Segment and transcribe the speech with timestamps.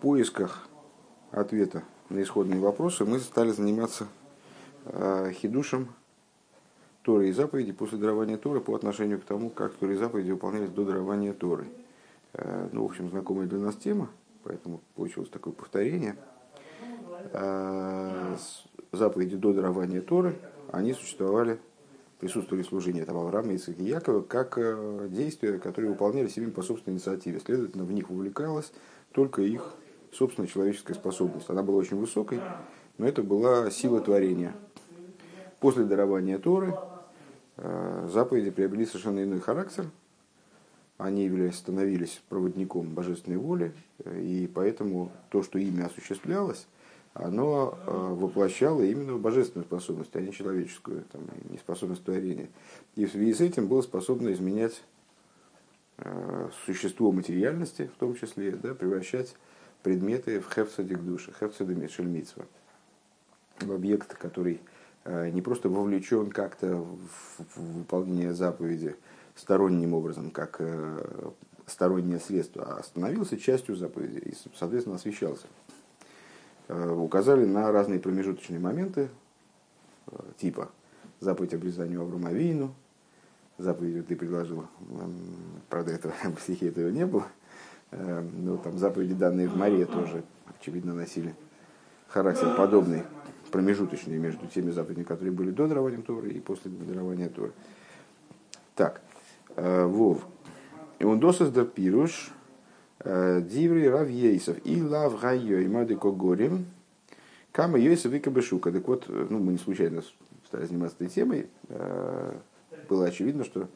[0.00, 0.66] поисках
[1.30, 4.08] ответа на исходные вопросы мы стали заниматься
[4.86, 5.88] э, хидушем
[7.02, 10.70] Торы и заповеди после дарования Торы по отношению к тому, как Торы и заповеди выполнялись
[10.70, 11.66] до дарования Торы.
[12.32, 14.10] Э, ну, в общем, знакомая для нас тема,
[14.42, 16.16] поэтому получилось такое повторение.
[17.32, 18.36] Э,
[18.92, 20.34] заповеди до дарования Торы,
[20.72, 21.58] они существовали,
[22.18, 26.96] присутствовали в служении там, Авраама, и Якова, как э, действия, которые выполнялись ими по собственной
[26.96, 27.40] инициативе.
[27.40, 28.72] Следовательно, в них вовлекалась
[29.12, 29.74] только их
[30.12, 31.48] собственная человеческая способность.
[31.50, 32.40] Она была очень высокой,
[32.98, 34.54] но это была сила творения.
[35.60, 36.74] После дарования Торы
[37.56, 39.86] э, заповеди приобрели совершенно иной характер.
[40.98, 43.72] Они становились проводником божественной воли,
[44.04, 46.66] и поэтому то, что ими осуществлялось,
[47.14, 52.48] оно э, воплощало именно божественную способность, а не человеческую, там, неспособность творения.
[52.94, 54.82] И в связи с этим было способно изменять
[55.98, 59.34] э, существо материальности, в том числе, да, превращать
[59.82, 62.46] предметы в хефцадик души, хефцадик шельмитсва,
[63.60, 64.60] в объект, который
[65.04, 68.96] э, не просто вовлечен как-то в выполнение заповеди
[69.36, 70.60] сторонним образом, как
[71.70, 75.46] стороннее средство, а становился частью заповеди и, соответственно, освещался.
[76.68, 79.08] Э, указали на разные промежуточные моменты,
[80.06, 80.70] э, типа
[81.20, 82.74] заповедь обрезанию Авромавину,
[83.58, 84.66] заповедь ты предложил,
[85.68, 87.26] правда, этого в стихе этого не было,
[87.90, 90.22] э, но там заповеди, данные в море, тоже,
[90.58, 91.34] очевидно, носили
[92.08, 93.02] характер подобный,
[93.50, 97.52] промежуточный между теми заповедями, которые были до дарования Торы и после дарования Торы.
[98.74, 99.00] Так,
[99.56, 100.26] Вов.
[100.98, 102.30] И он досыз да пируш,
[103.04, 106.66] Диври Рав Ейсов и Лав Гайо и Мадыко Горим.
[107.52, 108.70] Кама Йойсов и Кабышука.
[108.70, 110.02] Так вот, ну, мы не случайно
[110.46, 111.46] стали заниматься этой темой.
[112.88, 113.68] Было очевидно, что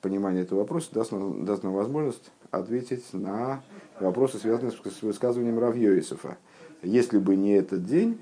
[0.00, 3.62] понимание этого вопроса даст нам, даст нам возможность ответить на
[4.00, 6.38] вопросы, связанные с высказыванием Рав Йойсофа.
[6.82, 8.20] Если бы не этот день,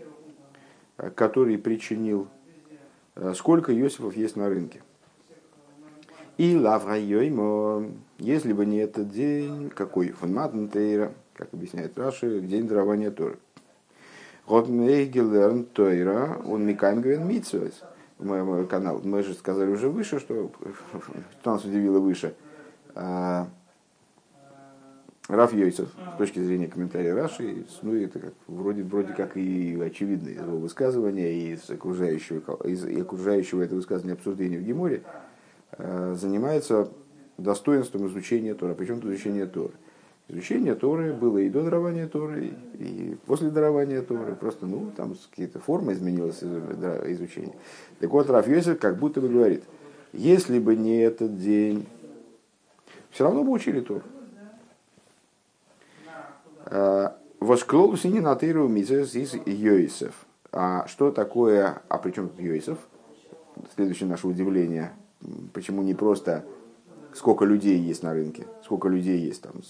[1.14, 2.28] который причинил,
[3.34, 4.82] сколько Йосифов есть на рынке–
[6.36, 7.86] и лаврайоймо,
[8.18, 13.38] если бы не этот день, какой фанматн тейра, как объясняет Раши, день дарования Торы.
[14.46, 17.82] Вот мейгелерн тойра, он микаем говен митсуэс.
[18.66, 19.00] Канал.
[19.04, 20.50] Мы же сказали уже выше, что,
[21.40, 22.34] что нас удивило выше.
[22.94, 23.48] А,
[25.28, 30.28] Раф Йойцев, с точки зрения комментария Раши, ну, это как, вроде, вроде как и очевидно
[30.28, 35.02] из его высказывания, и из окружающего, из окружающего это высказывания обсуждения в Геморе,
[35.78, 36.88] Э, занимается
[37.38, 38.74] достоинством изучения Тора.
[38.74, 39.72] Причем изучение Торы.
[40.28, 44.34] Изучение Торы было и до дарования Торы, и после дарования Торы.
[44.34, 47.54] Просто, ну, там какие-то формы изменилось изучение.
[48.00, 49.64] Так вот, Раф Йосиф как будто бы говорит,
[50.12, 51.86] если бы не этот день,
[53.10, 54.02] все равно бы учили Тору.
[56.66, 60.24] Э, Восклоус не на мизес из Йосиф.
[60.52, 62.78] А что такое, а при чем тут Йосиф?
[63.74, 64.92] Следующее наше удивление–
[65.52, 66.44] Почему не просто
[67.14, 69.62] сколько людей есть на рынке, сколько людей есть там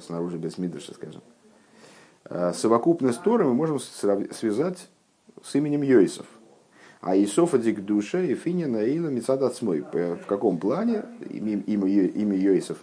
[0.00, 1.22] снаружи без Мидраша, скажем.
[2.24, 4.88] А совокупность Торы мы можем связать
[5.42, 6.26] с именем Йосиф.
[7.00, 9.82] А Исофа Дик Душа и Финя Наила Мицадацмой.
[9.82, 12.78] В каком плане имя, Йосиф,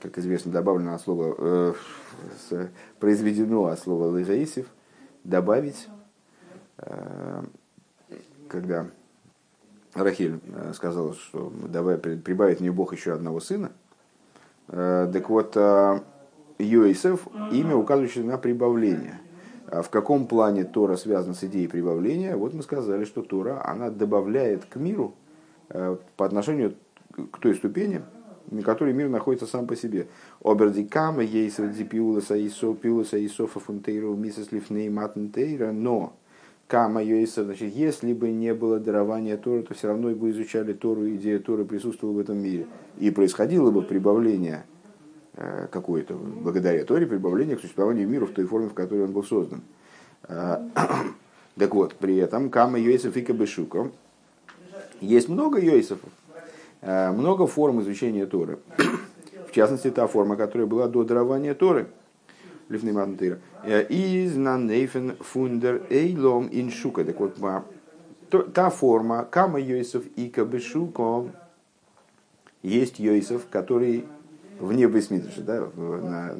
[0.00, 2.66] как известно, добавлено от слова, э,
[2.98, 4.66] произведено от слова Лыжаисев,
[5.24, 5.88] добавить,
[6.78, 7.42] э,
[8.48, 8.86] когда
[9.94, 13.72] Рахиль э, сказала, что давай прибавить мне Бог еще одного сына.
[14.68, 16.00] Э, так вот, э,
[16.58, 19.20] Йосеф имя, указывающее на прибавление.
[19.66, 22.36] А в каком плане Тора связана с идеей прибавления?
[22.36, 25.14] Вот мы сказали, что Тора, она добавляет к миру
[25.68, 26.74] по отношению
[27.32, 28.02] к той ступени,
[28.50, 30.06] на которой мир находится сам по себе.
[30.42, 36.14] Обердикама, ейсер дипиуласа, исо, пиуласа, исофа фунтейру, мисс лифней матнтейра, но
[36.66, 41.08] Кама Йойса, значит, если бы не было дарования Торы, то все равно бы изучали Тору,
[41.10, 42.66] идея Торы присутствовала в этом мире.
[42.98, 44.64] И происходило бы прибавление
[45.34, 49.24] э, какое-то, благодаря Торе, прибавление к существованию мира в той форме, в которой он был
[49.24, 49.60] создан.
[50.26, 50.66] Э,
[51.58, 53.90] так вот, при этом Кама Йойсов и Кабешука.
[55.02, 55.98] Есть много Йойсов,
[56.80, 58.58] э, много форм изучения Торы.
[59.48, 61.88] В частности, та форма, которая была до дарования Торы–
[62.74, 63.38] Лифней Матнтейра.
[63.88, 67.04] Из нанейфен фундер эйлом иншука.
[67.04, 67.38] Так вот,
[68.52, 71.30] та форма, кама Йосиф и кабешуко,
[72.62, 74.06] есть Йосиф, который
[74.58, 76.34] вне Бесмидраша, да, на,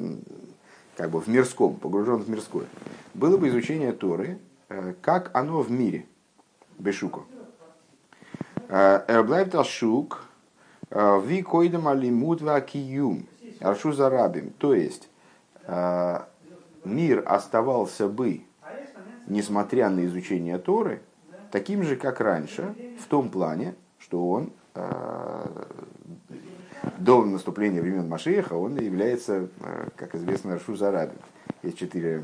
[0.97, 2.65] как бы в мирском, погружен в мирское.
[3.13, 4.39] Было бы изучение Торы,
[4.69, 6.05] э, как оно в мире,
[6.77, 7.21] Бешуко.
[8.67, 10.23] Э, Эрблайб Талшук,
[10.89, 13.27] э, Ви койдам алимут ва киюм,
[13.59, 14.51] Аршу зарабим.
[14.57, 15.09] То есть,
[15.67, 18.41] мир оставался бы,
[19.27, 21.01] несмотря на изучение Торы,
[21.51, 24.51] таким же, как раньше, в том плане, что он
[26.99, 29.49] до наступления времен Машеха он является,
[29.95, 31.17] как известно, Шузарабин.
[31.63, 32.23] Есть четыре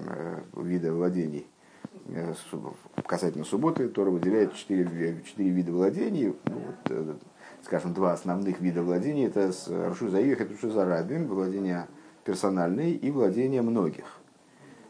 [0.53, 1.47] вида владений
[2.13, 2.33] Э,
[3.05, 6.35] касательно субботы, Тора выделяет четыре, четыре вида владений.
[6.45, 7.13] Ну, вот, э,
[7.63, 9.27] скажем, два основных вида владений.
[9.27, 9.51] Это
[9.87, 11.27] Рушу Заих и Рушу Зарабим,
[12.23, 14.05] персональные и владения многих.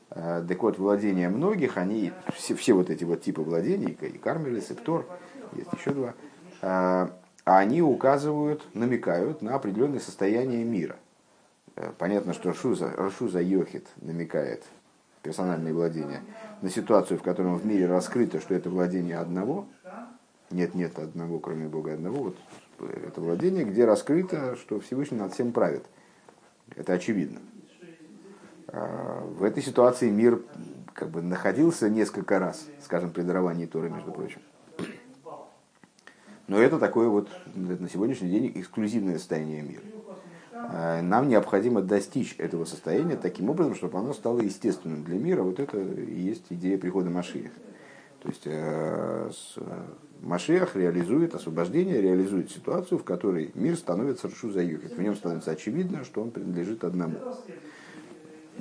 [0.10, 4.72] Э, так вот, владения многих, они, все, все вот эти вот типы владений, и Кармелис,
[4.72, 5.06] и Птор,
[5.54, 7.12] есть еще два,
[7.44, 10.96] они указывают, намекают на определенное состояние мира.
[11.98, 14.64] Понятно, что Рашуза, Рашуза Йохит намекает
[15.24, 16.22] персональные владения,
[16.62, 19.68] на ситуацию, в которой в мире раскрыто, что это владение одного,
[20.52, 22.38] нет, нет одного, кроме Бога одного, вот
[22.80, 25.86] это владение, где раскрыто, что Всевышний над всем правит.
[26.76, 27.40] Это очевидно.
[28.68, 30.42] А, в этой ситуации мир
[30.94, 34.42] как бы находился несколько раз, скажем, при даровании Торы, между прочим.
[36.48, 39.84] Но это такое вот на сегодняшний день эксклюзивное состояние мира.
[40.54, 45.44] А, нам необходимо достичь этого состояния таким образом, чтобы оно стало естественным для мира.
[45.44, 47.52] Вот это и есть идея прихода Машиях.
[48.22, 49.32] То есть э,
[50.22, 54.96] Машиах реализует освобождение, реализует ситуацию, в которой мир становится Ршу Заюхет.
[54.96, 57.18] В нем становится очевидно, что он принадлежит одному.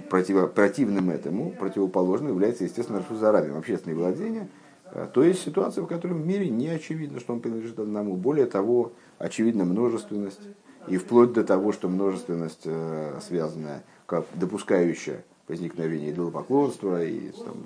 [0.08, 4.48] Противо, противным этому, противоположным является, естественно, Ршу Зарабим, общественное владение.
[4.92, 8.16] Э, то есть ситуация, в которой в мире не очевидно, что он принадлежит одному.
[8.16, 10.40] Более того, очевидна множественность
[10.88, 17.56] и вплоть до того, что множественность, э, связанная, как допускающая возникновение идолопоклонства и там,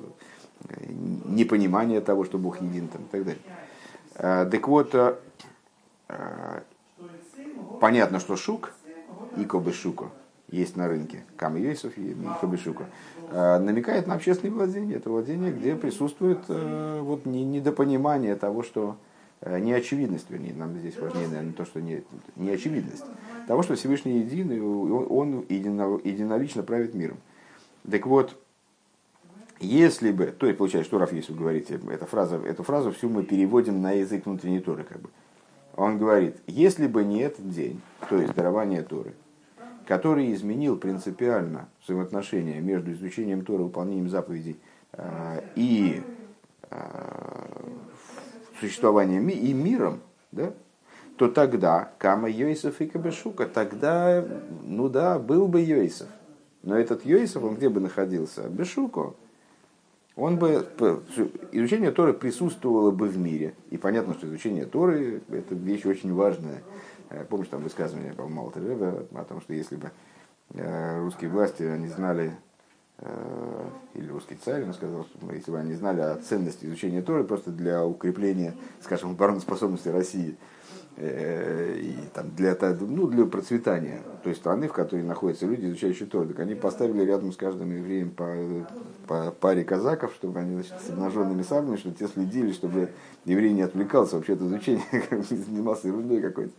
[0.69, 0.87] э,
[1.27, 3.43] непонимание того, что Бог един там, и так далее.
[4.17, 4.95] Э, так вот,
[7.81, 8.73] понятно, что шук
[9.37, 10.11] и кобышука
[10.51, 12.85] есть на рынке, Кам Йосиф и Кобышука,
[13.33, 14.99] намекает на общественное владение.
[14.99, 18.97] Это владение, где присутствует вот, недопонимание того, что
[19.47, 22.03] Э, неочевидность, вернее, нам здесь важнее, наверное, то, что не,
[22.35, 23.05] не очевидность,
[23.47, 27.19] того, что Всевышний един, и он едино, единолично правит миром.
[27.91, 28.41] Так вот,
[29.65, 33.09] если бы, то есть получается, что Раф, если вы говорите, эта фраза, эту фразу всю
[33.09, 35.09] мы переводим на язык внутренней Торы, как бы.
[35.77, 39.15] Он говорит, если бы не этот день, то есть дарование Торы,
[39.87, 44.57] который изменил принципиально взаимоотношения между изучением Торы, выполнением заповедей
[44.93, 46.03] э, и
[46.71, 46.77] э,
[48.61, 50.01] существованием и миром,
[50.33, 50.53] да,
[51.17, 54.25] то тогда Кама Йосиф и Кабешука, тогда,
[54.63, 56.09] ну да, был бы Йосиф.
[56.63, 58.49] Но этот Йосиф, он где бы находился?
[58.49, 59.15] Бешуко.
[60.17, 60.67] Он бы,
[61.53, 63.55] изучение Торы присутствовало бы в мире.
[63.71, 66.63] И понятно, что изучение Торы– это вещь очень важная.
[67.11, 68.49] Э, помнишь там высказывание, по-моему,
[69.15, 69.91] о том, что если бы
[70.55, 72.33] э, русские власти, они знали
[72.99, 77.25] Э, или русский царь, он сказал, что если бы они знали о ценности изучения Торы
[77.25, 80.37] просто для укрепления, скажем, обороноспособности России,
[80.97, 86.39] и там для, ну, для процветания той страны, в которой находятся люди, изучающие Тору, так
[86.39, 88.27] они поставили рядом с каждым евреем по,
[89.09, 92.91] по паре казаков, чтобы они значит, с обнаженными саблями, чтобы те следили, чтобы
[93.25, 94.85] еврей не отвлекался вообще от изучения,
[95.29, 96.53] занимался ерундой какой-то.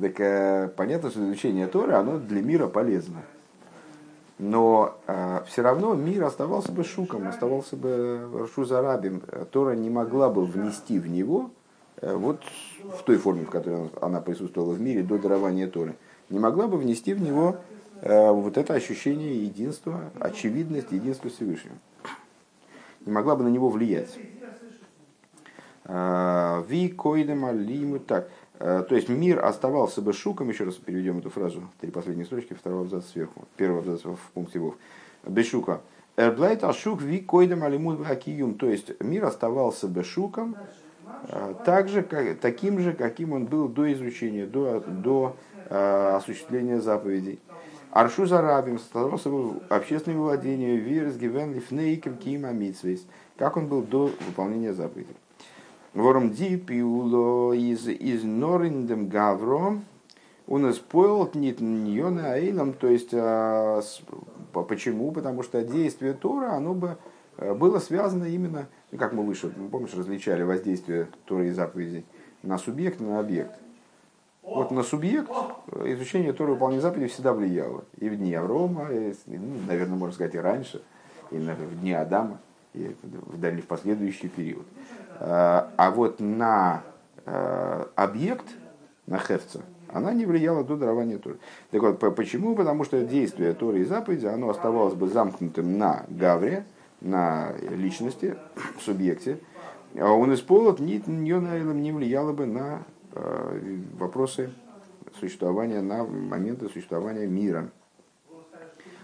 [0.00, 3.22] Так э, понятно, что изучение Торы, оно для мира полезно
[4.38, 9.22] но э, все равно мир оставался бы шуком, оставался бы шузарабим.
[9.50, 11.57] Тора не могла бы внести в него, э,
[12.02, 12.42] вот
[12.98, 15.94] в той форме, в которой она присутствовала в мире до дарования Торы,
[16.30, 17.56] не могла бы внести в него
[18.00, 21.76] э, вот это ощущение единства, очевидность единства Всевышнего.
[23.06, 24.18] Не могла бы на него влиять.
[25.84, 28.28] Э, Ви койдем алиму так.
[28.58, 32.54] Э, то есть мир оставался бы шуком, еще раз переведем эту фразу, три последние строчки,
[32.54, 34.76] второго абзаца сверху, первого абзаца в пункте вов.
[35.24, 35.80] Бешука.
[36.16, 38.54] Эрблайт ашук ви койдем алимут хакиюм.
[38.54, 40.64] То есть мир оставался бы шуком, э,
[41.64, 45.36] так же, как, таким же, каким он был до изучения, до, до
[45.68, 47.40] э, осуществления заповедей.
[47.90, 53.06] Аршу зарабим оставался бы общественным владением, вирс гивен лифнейкем кима митсвейс,
[53.36, 55.16] как он был до выполнения заповедей.
[55.94, 59.80] Вором дип и уло из из Нориндем Гавро
[60.46, 63.80] у нас поел нит ньона аилом, то есть а,
[64.52, 65.12] почему?
[65.12, 66.98] Потому что действие Тора, оно бы
[67.38, 72.04] было связано именно, ну, как мы выше, помнишь, различали воздействие Торы и заповедей
[72.42, 73.58] на субъект, на объект.
[74.42, 75.30] Вот на субъект
[75.72, 77.84] э, изучение Торы выполнения заповедей всегда влияло.
[77.98, 80.82] И в дни Аврома, и, ну, наверное, можно сказать, и раньше,
[81.30, 82.40] и в дни Адама,
[82.72, 84.66] и в дальний в последующий период.
[85.20, 86.82] Э, а вот на
[87.26, 88.46] э, объект,
[89.06, 89.60] на хевца,
[89.92, 91.36] она не влияла до дарования Торы.
[91.70, 92.54] Так вот, почему?
[92.54, 96.64] Потому что действие Торы и заповеди, оно оставалось бы замкнутым на Гавре,
[97.00, 98.36] на личности,
[98.80, 99.38] субъекте,
[99.96, 104.50] а он исполнит ни, не влияло бы на э, вопросы
[105.18, 107.70] существования, на моменты существования мира.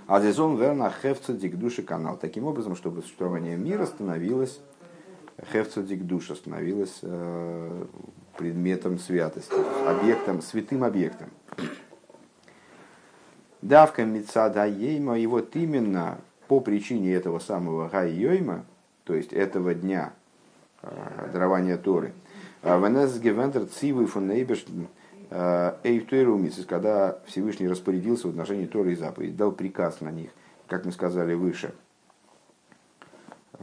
[0.06, 2.18] А здесь он верно хевца дикдуши канал.
[2.20, 4.60] Таким образом, чтобы существование мира становилось
[5.52, 7.84] хевца дикдуша, становилось э,
[8.36, 9.54] предметом святости,
[9.88, 11.30] объектом, святым объектом.
[13.62, 18.64] Давка Мицада Ейма, и вот именно по причине этого самого Гаййойма,
[19.04, 20.12] то есть этого дня
[20.82, 22.12] э, дарования Торы,
[22.62, 24.64] э, Венес Гевентер Цивы фон Нейбеш
[25.30, 26.00] э,
[26.68, 30.30] когда Всевышний распорядился в отношении Торы и заповедей, дал приказ на них,
[30.66, 31.74] как мы сказали выше,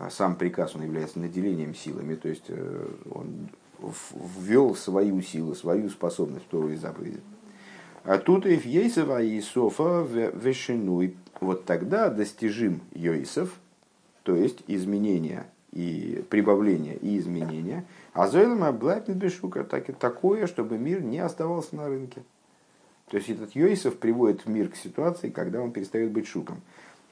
[0.09, 2.49] сам приказ он является наделением силами, то есть
[3.11, 3.49] он
[4.39, 7.19] ввел свою силу, свою способность в Тору и заповеди.
[8.03, 11.15] А тут и Ейсова и Софа вешинуй.
[11.39, 13.59] Вот тогда достижим Йойсов,
[14.23, 17.85] то есть изменения и прибавление и изменения.
[18.13, 22.23] А Зойлема Блайпнет Бешука так, такое, чтобы мир не оставался на рынке.
[23.09, 26.61] То есть этот Йойсов приводит мир к ситуации, когда он перестает быть шуком.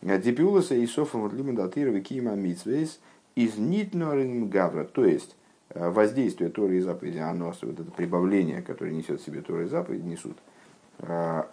[0.01, 3.00] Дипиуласа и Софа вот Лимадатирова Кима Митсвейс
[3.36, 4.86] из Нитнорин Гавра.
[4.86, 5.36] То есть
[5.72, 9.67] Э, воздействие Торы и заповеди, оно, вот это прибавление, которое несет в себе Торы и
[9.67, 10.38] заповеди, несут,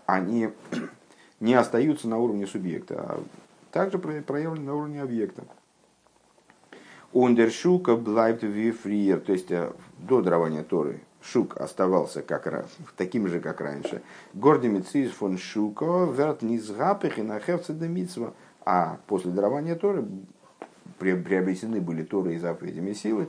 [0.06, 0.50] они
[1.40, 3.22] не остаются на уровне субъекта, а
[3.72, 5.44] также проявлены на уровне объекта.
[7.12, 13.60] Ундершука блайбт вифриер, то есть э, до дарования Торы Шук оставался как, таким же, как
[13.60, 14.02] раньше.
[14.34, 18.34] Гордимицис фон Шука верт низгапых и нахевца демитсва.
[18.64, 20.04] А после дарования Торы
[20.98, 23.28] приобретены были Торы и заповедями силы,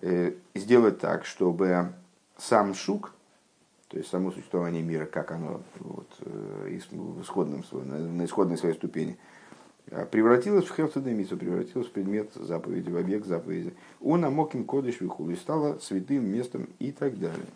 [0.00, 1.92] Э, сделать так, чтобы
[2.36, 3.12] сам шук,
[3.88, 9.16] то есть само существование мира, как оно вот, э, в исходном, на исходной своей ступени,
[9.86, 13.74] э, превратилось в хевцедемицу, превратилось в предмет заповеди, в объект заповеди.
[14.02, 17.46] Он амоким кодыш вихулу и стало святым местом и так далее.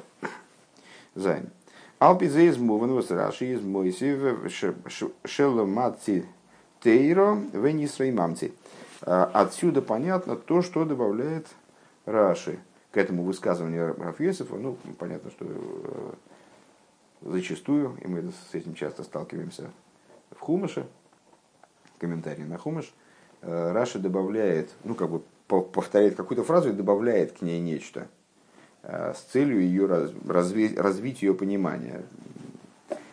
[1.14, 1.50] Зайн.
[1.98, 4.50] Алпизе из Муванус Раши из Мойсив
[5.24, 6.24] Шеломаци
[6.80, 8.52] Тейро Венисреймамци.
[9.02, 11.46] Отсюда понятно то, что добавляет
[12.06, 12.58] Раши
[12.92, 16.12] к этому высказыванию Рафьесова, ну, понятно, что э,
[17.22, 19.70] зачастую, и мы с этим часто сталкиваемся
[20.30, 20.86] в Хумаше,
[21.98, 22.92] комментарии на Хумаш,
[23.40, 28.08] э, Раши добавляет, ну, как бы повторяет какую-то фразу и добавляет к ней нечто
[28.82, 32.04] э, с целью ее развить, развить ее понимание.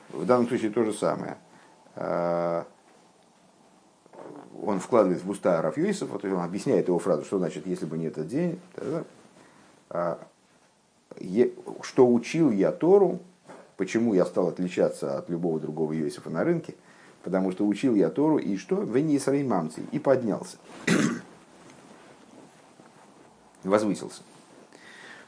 [0.09, 1.37] В данном случае то же самое
[4.61, 8.05] он вкладывает в уста Рафьюисов, вот он объясняет его фразу, что значит, если бы не
[8.07, 8.59] этот день,
[11.81, 13.19] что учил я Тору,
[13.77, 16.75] почему я стал отличаться от любого другого Иосифа на рынке,
[17.23, 18.75] потому что учил я Тору, и что?
[18.75, 20.57] В мамцей, и поднялся.
[23.63, 24.21] Возвысился.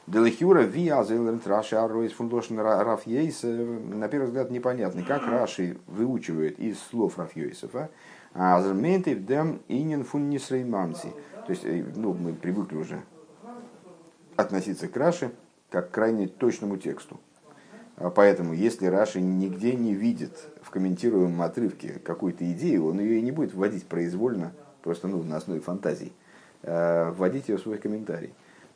[0.06, 6.80] Делихюра виа зейлернт Раши Арройс фундошен Рафьейс, на первый взгляд непонятный, как Раши выучивает из
[6.80, 7.88] слов Рафьейсова,
[8.34, 10.32] а Азерментив дем инин фун.
[10.32, 13.02] То есть, э, ну, мы привыкли уже
[14.42, 15.30] относиться к Раши
[15.70, 17.18] как к крайне точному тексту.
[17.96, 20.32] А поэтому, если Раши нигде не видит
[20.62, 25.36] в комментируемом отрывке какую-то идею, он ее и не будет вводить произвольно, просто ну, на
[25.36, 26.12] основе фантазий,
[26.62, 28.34] а вводить ее в свой комментарий.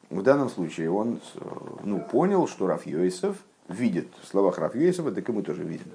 [0.08, 1.20] В данном случае он
[1.82, 3.37] ну, понял, что Раф Йосиф
[3.68, 5.90] видит в словах Раф Йосифа, так и мы тоже видим.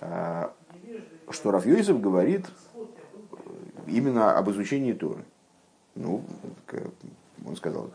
[0.00, 0.52] А
[1.30, 2.46] что Рафьёйзев говорит
[3.86, 5.24] именно об изучении Торы.
[5.94, 6.24] Ну,
[7.46, 7.90] он сказал,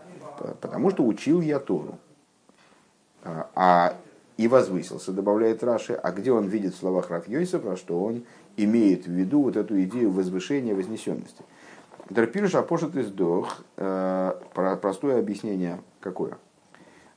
[0.61, 1.97] потому что учил я Тору.
[3.23, 3.97] А, а
[4.37, 8.23] и возвысился, добавляет Раши, а где он видит в словах Рафьёйсова, что он
[8.55, 11.43] имеет в виду вот эту идею возвышения, вознесенности.
[12.09, 16.37] Дерпирш апошет из дох, э, простое объяснение какое?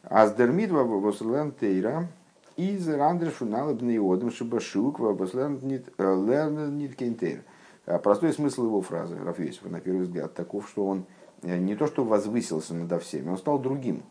[0.02, 2.08] Аздермидва вослен тейра,
[2.56, 7.44] из Рандрешу налыбный одам шибашук нит кентейр.
[8.02, 12.04] Простой смысл его фразы, Рафесова, на первый взгляд, таков, что он э, не то что
[12.04, 14.02] возвысился надо всеми, он стал другим.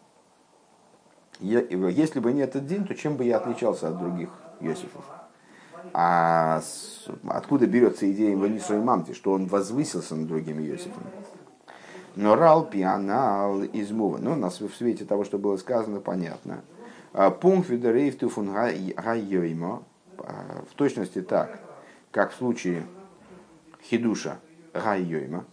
[1.40, 5.04] Если бы не этот день, то чем бы я отличался от других Йосифов?
[5.94, 6.62] А
[7.28, 11.10] откуда берется идея Ванису и Мамти, что он возвысился над другими Йосифами?
[12.16, 14.18] Но рал пианал измува.
[14.18, 16.62] Ну, нас в свете того, что было сказано, понятно.
[17.14, 19.84] А, пункт видерейфту фун гайоймо,
[20.18, 21.60] а, в точности так,
[22.12, 22.86] как в случае
[23.84, 24.40] хидуша
[24.74, 25.46] гайойма,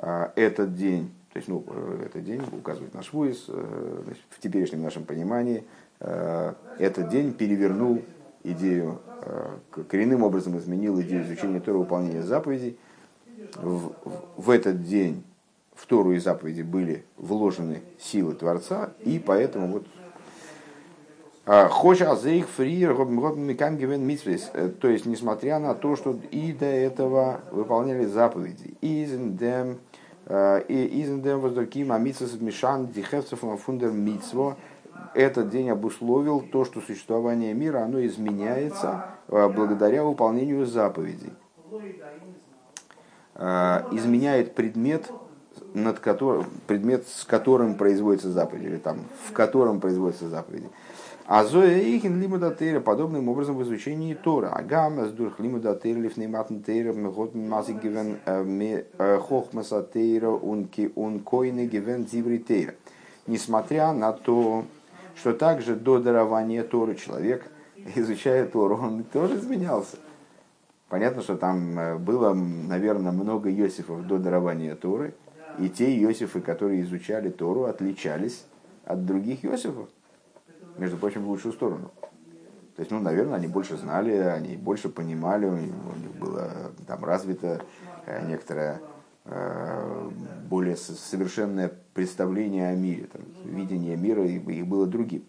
[0.00, 1.64] этот день, то есть, ну,
[2.04, 5.64] этот день указывает наш войс, в теперешнем нашем понимании,
[5.98, 8.02] этот день перевернул
[8.42, 9.00] идею,
[9.88, 12.78] коренным образом изменил идею изучения Тора выполнения заповедей.
[13.56, 13.92] В,
[14.36, 15.22] в этот день
[15.74, 19.86] в Тору и заповеди были вложены силы Творца, и поэтому вот
[21.46, 24.50] Хоша азейх фриер митсвейс.
[24.80, 28.74] То есть, несмотря на то, что и до этого выполняли заповеди.
[30.30, 34.56] Изендем Изендем воздурким амитсвес мишан дихевцев фундер митсво.
[35.14, 41.32] Этот день обусловил то, что существование мира оно изменяется э, благодаря выполнению заповедей.
[43.34, 45.10] Э, изменяет предмет,
[45.74, 50.64] над которым, предмет, с которым производится заповедь, или там, в котором производится заповедь.
[51.32, 54.48] А Зоя Ихин лимуда тейра подобным образом в изучении Тора.
[54.48, 60.90] Агама с дурх лимуда тейра лифнейматн тейра мегот мази гивен э, э, хохмаса тейра унки
[60.96, 62.74] ункойны гивен зиври тейра.
[63.28, 64.64] Несмотря на то,
[65.14, 67.48] что также до дарования Торы человек,
[67.94, 69.98] изучая Тору, он тоже изменялся.
[70.88, 75.14] Понятно, что там э, было, наверное, много Иосифов до дарования Торы,
[75.60, 78.44] и те Иосифы, которые изучали Тору, отличались
[78.84, 79.88] от других Иосифов
[80.80, 81.90] между прочим, в лучшую сторону.
[82.76, 85.72] То есть, ну, наверное, они больше знали, они больше понимали, у них,
[86.18, 87.62] было там развито
[88.06, 88.80] э, некоторое
[89.26, 90.10] э,
[90.48, 95.24] более совершенное представление о мире, там, видение мира их было другим.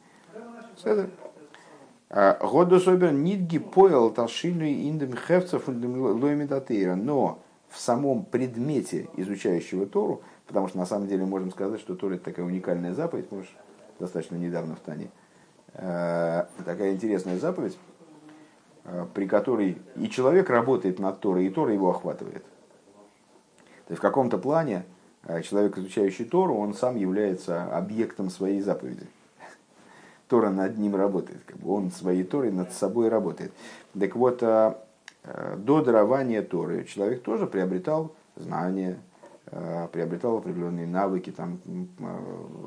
[2.10, 6.96] А, Году собер нитги поел ташину индем хевцев лоймедатейра.
[6.96, 12.16] Но в самом предмете изучающего Тору, потому что на самом деле можем сказать, что Тора
[12.16, 13.52] это такая уникальная заповедь, может,
[13.98, 15.10] достаточно недавно в Тане,
[15.74, 17.78] такая интересная заповедь,
[18.84, 22.44] э, при которой и человек работает над Торой, и Тора его охватывает.
[23.88, 24.86] То есть в каком-то плане
[25.24, 29.08] э, человек, изучающий Тору, он сам является объектом своей заповеди.
[30.28, 33.52] Тора над ним работает, как бы он своей Торой над собой работает.
[33.98, 39.11] Так вот, до дарования Торы человек тоже приобретал знания, Э,
[39.92, 42.06] приобретал определенные навыки там, э,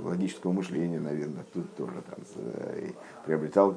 [0.02, 2.90] логического мышления, наверное, тут тоже там, э,
[3.24, 3.74] приобретал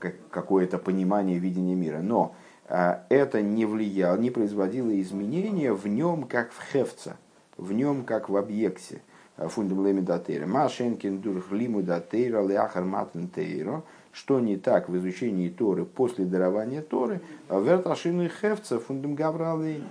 [0.00, 2.00] как, какое-то понимание видения мира.
[2.02, 2.34] Но
[2.68, 7.16] это не влияло, не производило изменения в нем как в хевца,
[7.56, 9.02] в нем как в объекте.
[9.36, 10.46] Фундамлеми датейра.
[10.46, 13.82] Машенкин дурхлиму датейра ляхар матен тейро.
[14.10, 17.20] Что не так в изучении Торы после дарования Торы?
[17.50, 19.84] Верташину и хевца фундам гавралей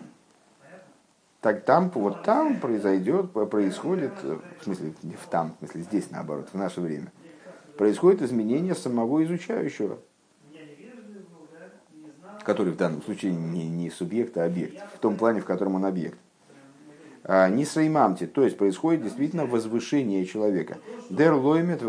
[1.45, 6.49] так там, вот там произойдет, происходит, в смысле, не в там, в смысле здесь наоборот,
[6.51, 7.11] в наше время,
[7.77, 9.99] происходит изменение самого изучающего,
[12.43, 15.85] который в данном случае не, не субъект, а объект, в том плане, в котором он
[15.85, 16.17] объект.
[17.23, 20.79] А, не саймамти, то есть происходит действительно возвышение человека.
[21.11, 21.83] Дер лоймет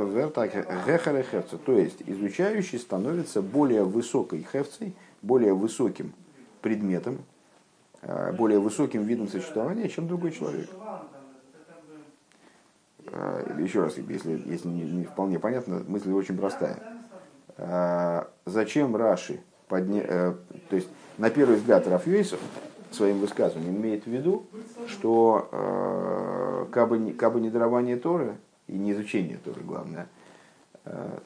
[1.22, 6.12] хевца, то есть изучающий становится более высокой хевцей, более высоким
[6.60, 7.35] предметом, Э,
[8.38, 10.68] более высоким видом существования, чем другой человек.
[13.08, 16.78] Э, еще раз, если, если не, не вполне понятно, мысль очень простая.
[17.56, 20.02] Э, зачем Раши подня...
[20.70, 20.88] То есть,
[21.18, 22.40] на первый взгляд, Рафьюисов
[22.90, 24.46] своим высказыванием имеет в виду,
[24.86, 30.08] что э, кабы, не, кабы не дарование Торы и не изучение Торы, главное,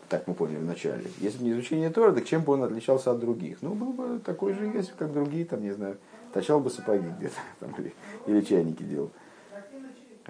[0.08, 1.04] так мы поняли вначале.
[1.18, 3.58] Если бы не изучение Торы, так чем бы он отличался от других?
[3.60, 5.98] Ну, был бы такой же, если как другие, там, не знаю,
[6.32, 7.94] Точал бы сапоги где-то там, или,
[8.26, 9.10] или чайники делал.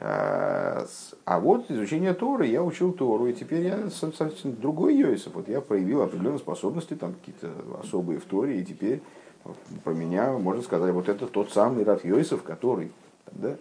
[0.02, 0.86] А,
[1.26, 5.34] а вот изучение Торы, я учил Тору, и теперь я совсем другой Йосиф.
[5.34, 9.02] Вот я проявил определенные способности, там какие-то особые в Торе, и теперь
[9.44, 12.92] вот, про меня можно сказать, вот это тот самый Раф Йосиф, который,
[13.32, 13.56] да?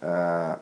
[0.00, 0.60] А,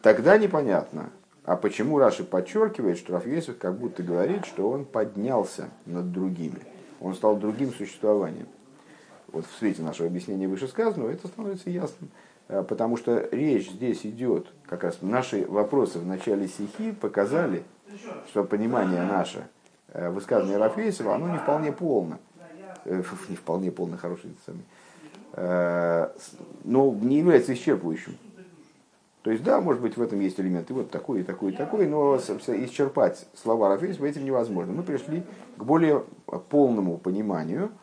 [0.00, 1.10] тогда непонятно,
[1.44, 6.60] а почему Раши подчеркивает, что Раф Йосиф как будто говорит, что он поднялся над другими,
[7.00, 8.46] он стал другим существованием
[9.34, 12.10] вот в свете нашего объяснения вышесказанного, это становится ясным.
[12.48, 17.64] Э, потому что речь здесь идет, как раз наши вопросы в начале стихи показали,
[18.28, 19.46] что понимание наше
[19.88, 22.18] э, высказывания Рафейсова, оно не вполне полно.
[22.84, 24.64] Э, не вполне полно, хороший самый.
[26.62, 28.16] Но не является исчерпывающим.
[29.22, 31.88] То есть, да, может быть, в этом есть элементы вот такой, и такой, и такой,
[31.88, 34.72] но исчерпать слова Рафейсова этим невозможно.
[34.72, 35.24] Мы пришли
[35.56, 36.04] к более
[36.50, 37.72] полному пониманию–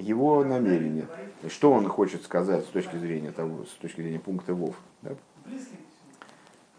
[0.00, 1.06] его намерение.
[1.48, 4.74] Что он хочет сказать с точки зрения того, с точки зрения пункта ВОВ.
[5.02, 5.12] Да?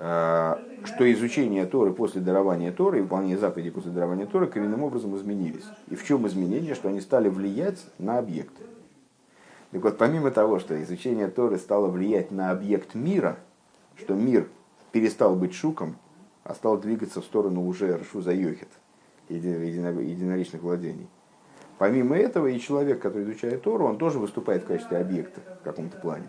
[0.03, 5.15] А, что изучение Торы после дарования Торы и выполнение заповедей после дарования Торы коренным образом
[5.15, 5.65] изменились.
[5.89, 6.73] И в чем изменение?
[6.73, 8.63] Что они стали влиять на объекты.
[9.71, 13.37] Так вот, помимо того, что изучение Торы стало влиять на объект мира,
[13.95, 14.47] что мир
[14.91, 15.95] перестал быть шуком,
[16.43, 18.69] а стал двигаться в сторону уже Ршуза Йохет,
[19.29, 21.07] единоличных владений.
[21.81, 25.97] Помимо этого, и человек, который изучает Тору, он тоже выступает в качестве объекта в каком-то
[25.97, 26.27] плане.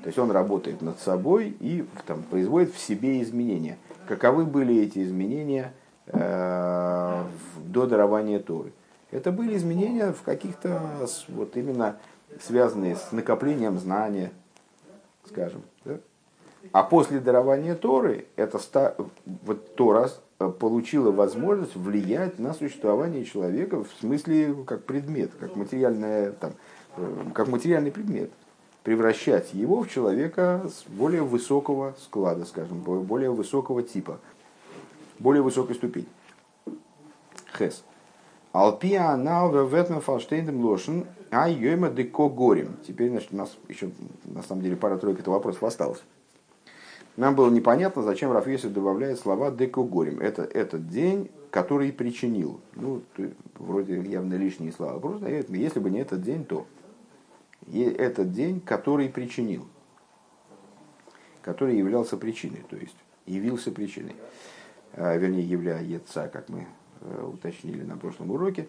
[0.00, 3.76] То есть он работает над собой и там, производит в себе изменения.
[4.08, 5.74] Каковы были эти изменения
[6.06, 7.22] э,
[7.66, 8.72] до дарования Торы?
[9.10, 10.80] Это были изменения в каких-то,
[11.28, 11.98] вот именно
[12.40, 14.32] связанные с накоплением знания,
[15.28, 15.64] скажем.
[15.84, 15.98] Да?
[16.72, 18.94] А после дарования Торы, это ста,
[19.26, 26.52] вот Тора получила возможность влиять на существование человека в смысле как предмет, как, материальное, там,
[26.96, 28.30] э, как материальный предмет.
[28.82, 34.18] Превращать его в человека с более высокого склада, скажем, более высокого типа,
[35.18, 36.08] более высокой ступени.
[37.56, 37.82] Хес.
[38.52, 42.76] Алпия нау ветмен фалштейндем лошен, а йойма деко горем.
[42.86, 43.90] Теперь, значит, у нас еще,
[44.24, 46.02] на самом деле, пара-тройка вопросов осталось.
[47.16, 50.18] Нам было непонятно, зачем Рафиесов добавляет слова «декогорим».
[50.18, 52.60] Это этот день, который причинил.
[52.74, 53.02] Ну,
[53.56, 54.98] вроде явно лишние слова.
[54.98, 56.66] Просто если бы не этот день, то
[57.72, 59.68] этот день, который причинил.
[61.42, 62.96] Который являлся причиной, то есть
[63.26, 64.16] явился причиной.
[64.94, 66.66] А, вернее, является, как мы
[67.00, 68.68] э, уточнили на прошлом уроке.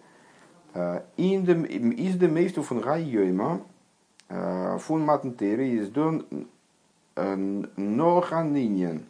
[1.17, 5.89] Из dem meeste van Gai фун матнтери из
[7.15, 9.03] дон Ноханиньян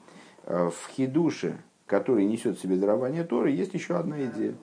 [0.44, 4.54] э, в хидуше, который несет в себе дарование Торы, есть еще одна идея.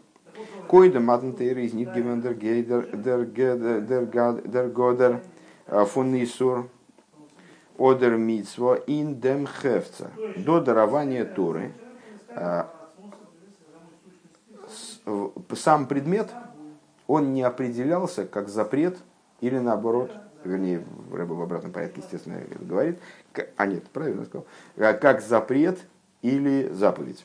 [0.69, 3.25] Койда матнтейр из нитгивен дер
[4.69, 5.21] годер
[5.67, 6.69] э, фун нисур
[7.79, 10.11] одер митсво ин дем хевца.
[10.37, 11.73] До дарования Торы
[12.29, 12.65] э,
[15.55, 16.31] сам предмет,
[17.09, 18.99] он не определялся как запрет
[19.41, 20.13] или наоборот
[20.45, 22.99] вернее, в обратном порядке, естественно, говорит,
[23.57, 25.79] а нет, правильно сказал, а как запрет
[26.23, 27.25] или заповедь.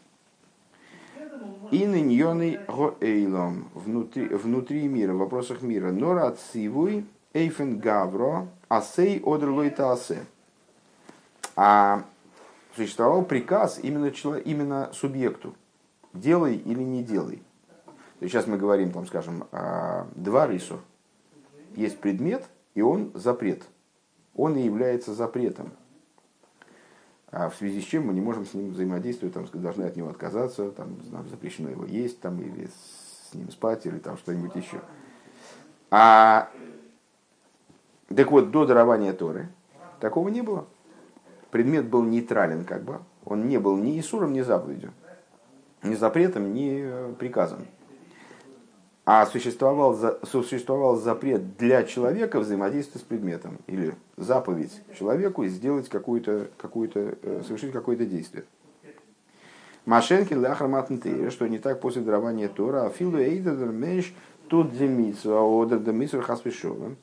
[1.72, 9.92] И ныньоный гоэйлом внутри, внутри мира, в вопросах мира, нора цивуй эйфен гавро асей одерлойта
[9.92, 10.26] асе.
[11.56, 12.04] А
[12.76, 14.08] существовал приказ именно,
[14.46, 15.56] именно субъекту.
[16.14, 17.42] Делай или не делай.
[18.22, 19.44] Сейчас мы говорим, там, скажем,
[20.16, 20.80] два рису.
[21.76, 22.46] Есть предмет–
[22.78, 23.64] и он запрет.
[24.36, 25.72] Он и является запретом.
[27.30, 30.10] А в связи с чем мы не можем с ним взаимодействовать, там, должны от него
[30.10, 32.70] отказаться, там, нам запрещено его есть, там, или
[33.30, 34.82] с ним спать, или там что-нибудь еще.
[35.92, 36.50] А
[38.16, 39.50] так вот, до дарования Торы
[40.00, 40.68] такого не было.
[41.52, 43.00] Предмет был нейтрален, как бы.
[43.26, 44.94] Он не был ни Исуром, ни заповедью.
[45.84, 47.68] Ни запретом, ни э, приказом
[49.08, 57.18] а существовал, существовал запрет для человека взаимодействия с предметом или заповедь человеку сделать какую-то, какую-то,
[57.22, 58.44] э, совершить какое-то действие.
[59.86, 64.14] Машенки ляхарматнты, что не так после дарования Тора, а филу эйдер менш
[64.50, 66.98] тут демицу, а одер демицу хаспешовым.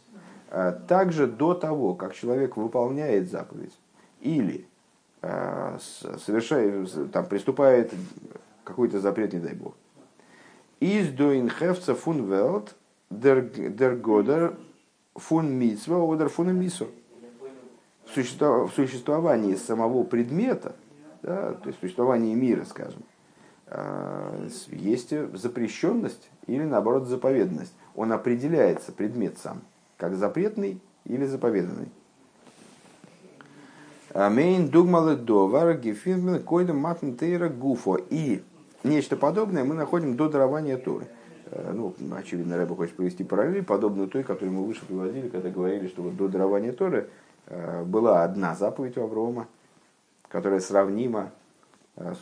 [0.51, 3.73] А также до того, как человек выполняет заповедь
[4.21, 4.67] или
[5.23, 7.93] э, совершает, там, приступает
[8.65, 9.75] какой-то запрет, не дай бог,
[10.81, 12.75] из дуин хевца фун велт
[13.09, 14.57] дер годер
[15.15, 16.87] фун митсва одер фун мисо.
[18.15, 20.75] В существовании самого предмета,
[21.23, 23.03] да, то есть в существовании мира, скажем,
[23.67, 27.75] а, есть запрещенность или наоборот заповедность.
[27.97, 29.63] Он определяется, предмет сам,
[29.97, 31.89] как запретный или заповеданный.
[34.15, 37.97] Мейн дугмалы довар гефирмен койдем матн тейра гуфо.
[38.11, 38.43] И
[38.85, 41.07] Нечто подобное мы находим до дарования Торы.
[41.47, 45.89] Э, ну, очевидно, Рэба хочет провести параллель, подобную той, которую мы выше приводили, когда говорили,
[45.89, 47.09] что вот до дарования Торы
[47.47, 49.47] была одна заповедь у Аврома,
[50.29, 51.31] которая сравнима
[51.97, 52.15] э,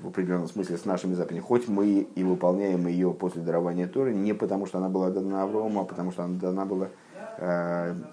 [0.00, 1.46] в определенном смысле с нашими заповедями.
[1.46, 5.80] Хоть мы и выполняем ее после дарования Торы, не потому что она была дана Аврому,
[5.80, 6.88] а потому что она дана была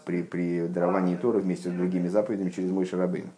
[0.05, 3.29] при, при даровании Торы вместе с другими заповедями через мой Шарабейн.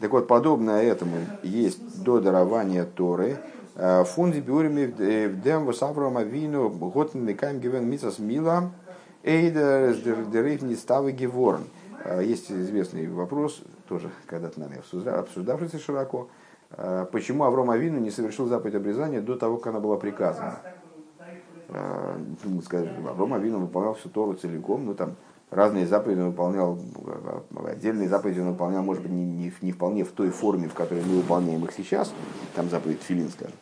[0.00, 3.38] Так вот, подобное этому есть до дарования Торы.
[3.74, 4.86] Э, Фунди биурими
[5.28, 8.70] в дем Аврома вину готн микаем гивен мисас мила
[9.24, 11.64] дерейв не ставы геворн.
[12.04, 16.28] Э, есть известный вопрос, тоже когда-то нами обсуждавшийся широко,
[16.70, 20.58] э, почему Авром Авину не совершил заповедь обрезания до того, как она была приказана.
[22.64, 25.16] Скажем, Авром Авину выполнял всю Тору целиком, ну там
[25.50, 26.78] разные заповеди он выполнял,
[27.66, 31.02] отдельные заповеди он выполнял, может быть, не, не, не вполне в той форме, в которой
[31.04, 32.12] мы выполняем их сейчас,
[32.54, 33.56] там заповедь Филин, скажем,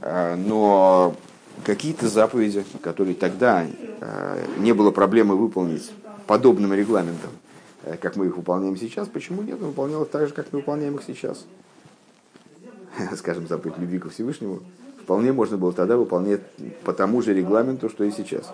[0.00, 1.14] а, но
[1.64, 3.66] какие-то заповеди, которые тогда
[4.00, 5.90] а, не было проблемы выполнить
[6.26, 7.30] подобным регламентом,
[7.84, 10.60] э, как мы их выполняем сейчас, почему нет, он выполнял их так же, как мы
[10.60, 11.44] выполняем их сейчас.
[13.16, 14.60] скажем, заповедь любви ко Всевышнему,
[15.02, 16.40] вполне можно было тогда выполнять
[16.84, 18.50] по тому же регламенту, что и сейчас.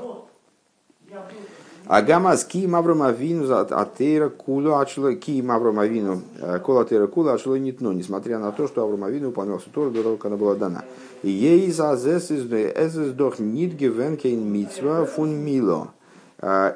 [1.90, 6.22] Агамас ки Авраам Авину атера кула ачло ки Авраам Авину
[6.62, 10.04] кола атера кула ачло нитно, несмотря на то, что Авраам Авину выполнял всю Тору до
[10.04, 10.84] того, как она была дана.
[11.24, 15.88] Ей за зес из дох нит гивен кейн митцва фун мило.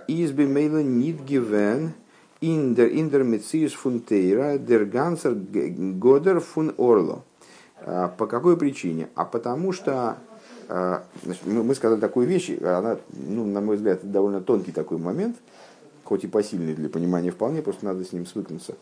[0.09, 1.93] Из бимейла нит гивен
[2.41, 7.23] in der in der Metzius фун Тейра der ganzer фун Орло.
[7.87, 9.09] Э, по какой причине?
[9.15, 10.17] А потому что
[10.69, 15.37] значит, мы сказали такую вещь, она, ну, на мой взгляд, довольно тонкий такой момент,
[16.05, 18.75] хоть и посильный для понимания вполне, просто надо с ним свыкнуться.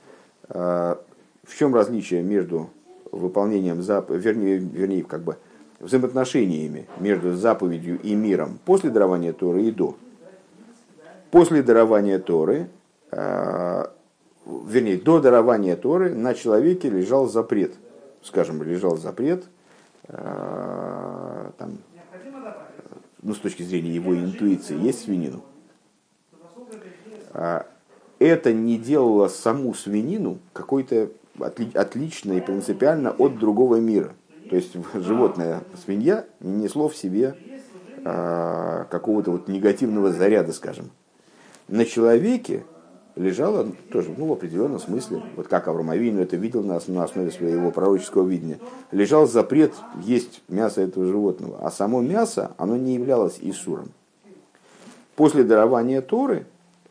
[0.48, 1.00] А,
[1.44, 2.70] в чем различие между
[3.10, 5.36] выполнением заповеди, вернее, вернее, как бы
[5.80, 9.96] взаимоотношениями между заповедью и миром после дарования Торы и до?
[11.30, 12.68] После дарования Торы,
[13.10, 13.92] а,
[14.46, 17.72] вернее, до дарования Торы на человеке лежал запрет,
[18.22, 19.44] скажем, лежал запрет–
[20.08, 21.78] там,
[23.22, 25.42] ну, с точки зрения его интуиции, есть свинину.
[27.32, 27.66] А,
[28.18, 34.14] это не делало саму свинину какой-то отли- отлично и принципиально от другого мира.
[34.50, 37.36] То есть животное свинья не несло в себе
[38.04, 40.90] а, какого-то вот негативного заряда, скажем.
[41.68, 42.64] На человеке
[43.16, 47.30] лежала тоже ну, в определенном смысле, вот как Авраам Авину это видел на, на основе
[47.30, 48.58] своего пророческого видения,
[48.90, 53.90] лежал запрет есть мясо этого животного, а само мясо, оно не являлось Исуром.
[55.16, 56.46] После дарования Торы,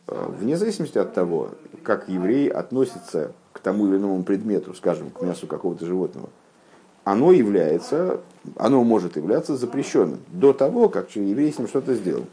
[0.06, 1.50] э, вне зависимости от того,
[1.82, 6.28] как еврей относится к тому или иному предмету, скажем, к мясу какого-то животного,
[7.04, 8.20] оно является,
[8.56, 12.24] оно может являться запрещенным до того, как еврей с ним что-то сделал.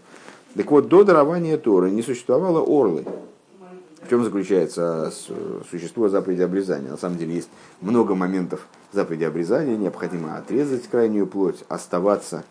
[0.55, 3.05] Так вот, до дарования Торы не существовало орлы,
[4.09, 5.13] в чем заключается
[5.69, 6.89] существо заповеди обрезания?
[6.89, 9.77] На самом деле есть много моментов заповеди обрезания.
[9.77, 12.43] Необходимо отрезать крайнюю плоть, оставаться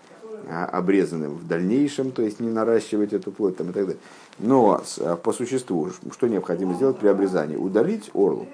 [0.48, 4.00] а, обрезанным в дальнейшем, то есть не наращивать эту плоть там, и так далее.
[4.38, 7.56] Но а, по существу, что необходимо сделать при обрезании?
[7.56, 8.46] Удалить орлу.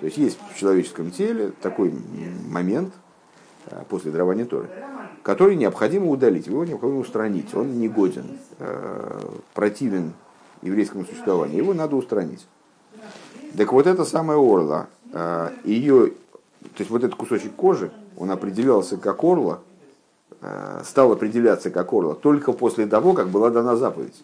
[0.00, 1.92] То есть есть в человеческом теле такой
[2.48, 2.94] момент
[3.66, 4.70] а, после дарования Торы,
[5.22, 7.54] который необходимо удалить, его необходимо устранить.
[7.54, 8.38] Он негоден,
[9.52, 10.14] противен
[10.62, 11.58] еврейскому существованию.
[11.58, 12.46] Его надо устранить.
[13.56, 14.88] Так вот эта самая орла,
[15.64, 19.60] ее, то есть вот этот кусочек кожи, он определялся как орла,
[20.84, 24.22] стал определяться как орла только после того, как была дана заповедь.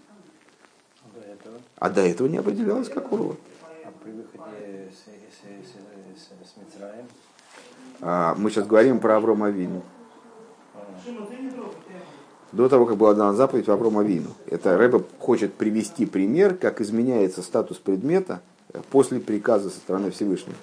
[1.79, 3.35] А до этого не определялось как орла.
[8.37, 9.83] Мы сейчас говорим про Аврома Вину
[12.55, 14.31] до того, как была дана заповедь в Аврома Вину.
[14.47, 18.41] Это Рэбе хочет привести пример, как изменяется статус предмета
[18.91, 20.57] после приказа со стороны Всевышнего.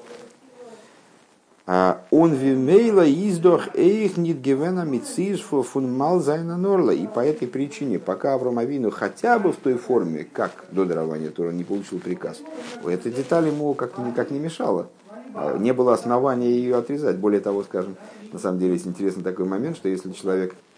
[1.68, 6.92] А, он вимейла издох эйх нит гевена мицишфу фун мал зайна норла.
[6.92, 11.30] И по этой причине, пока Авраам Авину хотя бы в той форме, как до дарования
[11.30, 12.42] Тора, не получил приказ,
[12.86, 14.88] эта деталь ему как никак не мешала.
[15.34, 17.18] А, не было основания ее отрезать.
[17.18, 17.96] Более того, скажем,
[18.34, 20.71] на самом деле есть интересный такой момент, что если человек Э,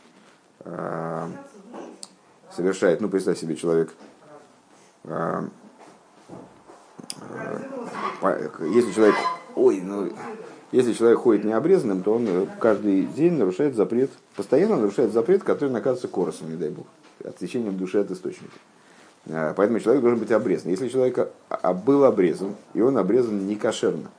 [2.55, 3.93] совершает, ну представь себе человек,
[5.05, 5.41] э,
[8.21, 9.15] э, если человек,
[9.55, 10.11] ой, ну,
[10.71, 16.07] если человек ходит необрезанным, то он каждый день нарушает запрет, постоянно нарушает запрет, который наказывается
[16.07, 16.87] коросом, не дай бог,
[17.23, 18.53] отсечением души от источника.
[19.25, 20.71] Поэтому человек должен быть обрезан.
[20.71, 21.31] Если человек
[21.85, 24.09] был обрезан, и он обрезан некошерно,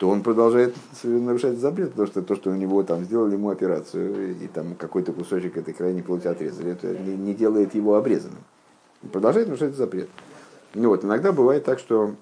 [0.00, 4.34] то он продолжает нарушать запрет, потому что то, что у него там сделали ему операцию,
[4.42, 8.42] и там какой-то кусочек этой крайней плоти отрезали, это не, не делает его обрезанным.
[9.12, 10.08] Продолжает нарушать запрет.
[10.72, 12.14] Ну вот, иногда бывает так, что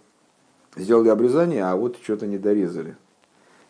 [0.74, 2.96] сделали обрезание, а вот что-то не дорезали.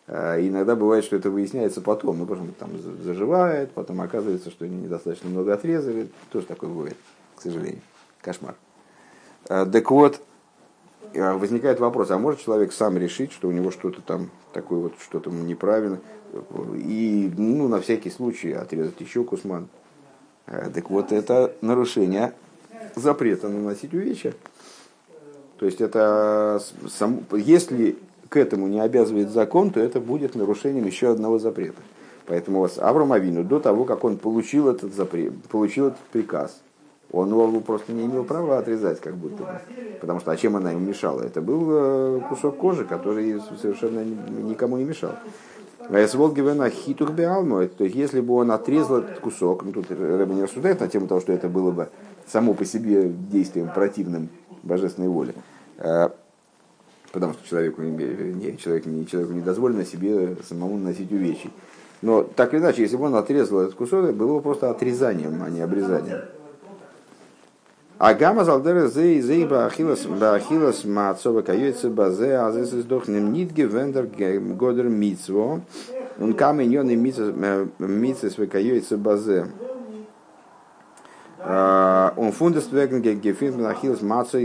[0.07, 2.71] А иногда бывает, что это выясняется потом, ну, потому что там
[3.03, 6.09] заживает, потом оказывается, что они недостаточно много отрезали.
[6.31, 6.97] Тоже такое бывает,
[7.35, 7.81] к сожалению.
[8.21, 8.55] Кошмар.
[9.49, 10.19] А, так вот,
[11.13, 15.29] возникает вопрос, а может человек сам решить, что у него что-то там такое вот, что-то
[15.29, 15.99] неправильно,
[16.75, 19.67] и ну, на всякий случай отрезать еще кусман.
[20.45, 22.33] А, так вот, это нарушение
[22.95, 24.33] запрета наносить увечья.
[25.57, 27.97] То есть это, сам, если
[28.29, 31.81] к этому не обязывает закон, то это будет нарушением еще одного запрета.
[32.27, 36.61] Поэтому вас Авраам Авину до того, как он получил этот, запрет, получил этот приказ,
[37.11, 39.61] он его просто не имел права отрезать, как будто бы.
[39.99, 41.21] Потому что, а чем она ему мешала?
[41.21, 45.13] Это был э, кусок кожи, который совершенно никому не мешал.
[45.79, 50.33] А Волгивена хитух беалму, то есть если бы он отрезал этот кусок, ну тут Рэбби
[50.33, 51.89] не рассуждает на тему того, что это было бы
[52.27, 54.29] само по себе действием противным
[54.61, 55.33] божественной воле.
[55.77, 56.09] Э,
[57.11, 61.49] потому что человеку не, человек, не, человеку не дозволено себе самому наносить увечий.
[62.03, 65.49] Но так или иначе, если бы он отрезал этот кусок, было бы просто отрезанием, а
[65.49, 66.19] не обрезанием.
[67.99, 74.87] А гамма залдера зей зей баахилас баахилас маацова каюется базе азес издохнем нитге вендер годер
[74.87, 75.59] мицво.
[76.17, 79.47] Он камень йон и мицес векаюется базе
[81.45, 84.39] он фундест веген гефин баахилас маацва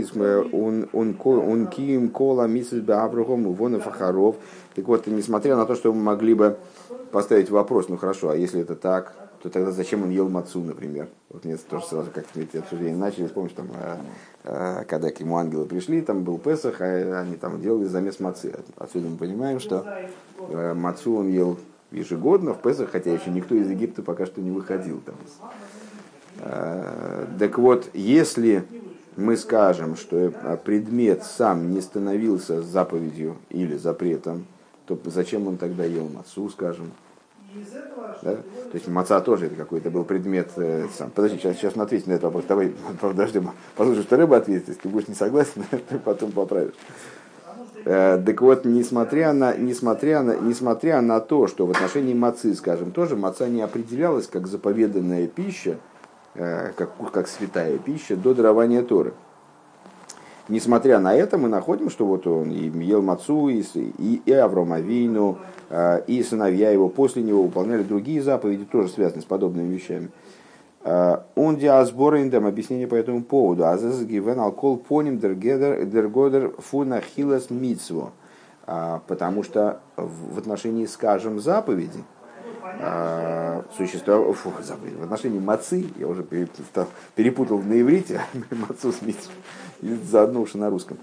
[0.51, 4.35] он он он ким кола мицес бааврухом вон фахаров.
[4.75, 6.57] Так вот несмотря на то что мы могли бы
[7.13, 9.13] поставить вопрос ну хорошо а если это так
[9.45, 11.07] то тогда зачем он ел мацу, например?
[11.29, 13.29] Вот мне тоже сразу как-то эти обсуждения начались.
[13.29, 13.97] Помнишь, там, э,
[14.45, 18.55] э, когда к нему ангелы пришли, там был Песах, а они там делали замес мацы.
[18.75, 19.85] Отсюда мы понимаем, что
[20.49, 21.59] э, мацу он ел
[21.91, 25.15] ежегодно в Песах, хотя еще никто из Египта пока что не выходил там.
[27.37, 28.65] Так вот, если
[29.15, 30.33] мы скажем, что
[30.65, 34.47] предмет сам не становился заповедью или запретом,
[34.87, 36.91] то зачем он тогда ел мацу, скажем?
[38.21, 38.35] Да?
[38.35, 40.51] То есть маца тоже это какой-то был предмет.
[40.57, 41.11] Э, сам.
[41.11, 42.45] Подожди, сейчас, сейчас ответим на этот вопрос.
[42.47, 43.41] Давай, подожди,
[43.75, 44.67] послушай, что рыба ответит.
[44.67, 46.73] Если ты будешь не согласен, ты потом поправишь.
[47.85, 52.91] Э, так вот, несмотря на, несмотря, на, несмотря на то, что в отношении мацы, скажем,
[52.91, 55.77] тоже маца не определялась как заповеданная пища,
[56.33, 59.13] э, как, как святая пища до дарования Торы.
[60.47, 64.73] Несмотря на это, мы находим, что вот он и ел мацу, и, и, и Авром
[64.73, 70.09] Авину, э, и сыновья его после него выполняли другие заповеди, тоже связанные с подобными вещами.
[70.83, 73.65] Э, он диасборендем объяснение по этому поводу.
[73.65, 78.11] Азаз гивен алкол поним дергодер фуна хилас митсво.
[78.67, 82.03] Э, потому что в отношении, скажем, заповеди,
[83.77, 86.23] существовало, фу, заповедь, в отношении мацы, я уже
[87.15, 89.31] перепутал на иврите, мацу с митсво
[89.93, 90.97] заодно уж на русском.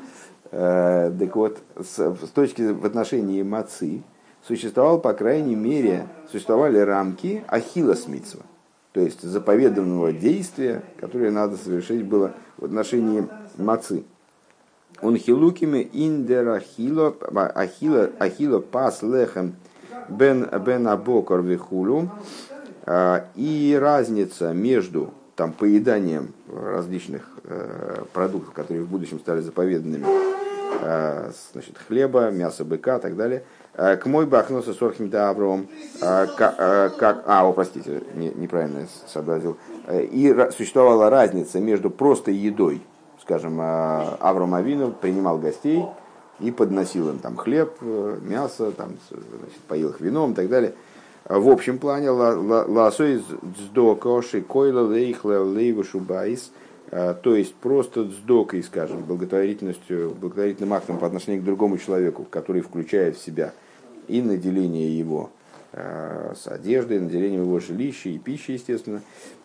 [0.50, 4.02] Э, так вот, с, с точки в отношении мацы
[4.46, 8.42] существовал, по крайней мере, существовали рамки ахилла смитсва,
[8.92, 14.04] то есть заповеданного действия, которое надо совершить было в отношении мацы.
[15.00, 17.14] Он хилукими индер ахило,
[17.54, 19.56] ахило, ахило пас лехем
[20.08, 22.10] бен, бен абокор вихулю.
[22.84, 30.06] Э, и разница между там, поеданием различных э, продуктов, которые в будущем стали заповеданными,
[30.80, 33.44] э, значит, хлеба, мяса быка и так далее.
[33.74, 35.68] Э, к мой бахноса сорхим да Авром,
[36.00, 39.56] э, э, как, а, о, простите, не, неправильно сообразил.
[39.90, 42.82] И существовала разница между просто едой,
[43.20, 45.84] скажем, Авром Авину принимал гостей
[46.38, 50.74] и подносил им там хлеб, мясо, там, значит, поил их вином и так далее–
[51.28, 53.22] в общем плане ласой
[53.68, 56.50] сдокоши койла лейхла лейва шубайс,
[56.90, 62.62] э, то есть просто сдокой, скажем, благотворительностью, благотворительным актом по отношению к другому человеку, который
[62.62, 63.52] включает в себя
[64.08, 65.30] и наделение его
[65.72, 69.00] э, с одеждой, наделение его жилища и пищи, естественно.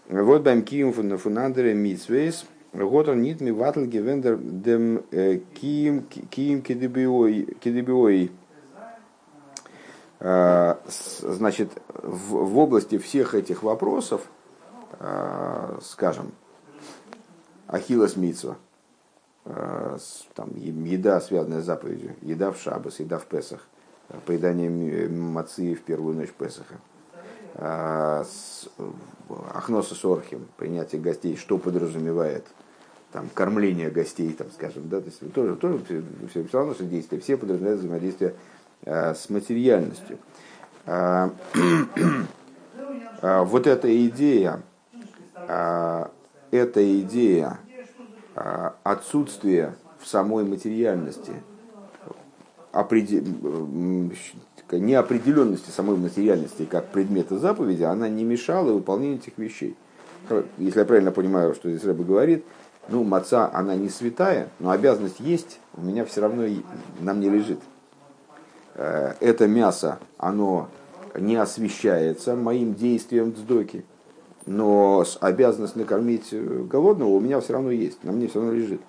[0.09, 6.03] Вот бам кием фунандере митсвейс, вот он нит ми ватл гевендер дем э, кием
[6.61, 8.31] кидебиой
[10.19, 14.21] значит, в, в области всех этих вопросов,
[14.99, 16.31] э, скажем,
[17.67, 18.57] Ахиллас Митсва,
[19.45, 19.97] э,
[20.33, 23.67] там, еда, связанная с заповедью, еда в Шабас, еда в Песах,
[24.25, 26.79] поедание мацы в первую ночь Песаха,
[29.53, 32.45] Ахноса Сорхим, принятие гостей, что подразумевает
[33.11, 35.79] там, кормление гостей, там, скажем, да, то есть тоже, тоже
[36.29, 40.17] все, все равно, что действия, все подразумевают взаимодействие Э, с материальностью.
[40.85, 41.29] Э,
[43.21, 44.61] э, вот эта идея,
[46.51, 47.59] эта идея
[48.83, 51.31] отсутствия в самой материальности,
[54.71, 59.75] неопределенности самой материальности как предмета заповеди, она не мешала выполнению этих вещей.
[60.57, 62.43] Если я правильно понимаю, что здесь Рэба говорит,
[62.89, 66.43] ну, маца, она не святая, но обязанность есть у меня все равно
[66.99, 67.59] на мне лежит.
[68.77, 70.69] Э, это мясо, оно
[71.15, 73.83] не освещается моим действием дздоки,
[74.45, 78.81] но обязанность накормить э, голодного у меня все равно есть, на мне все равно лежит.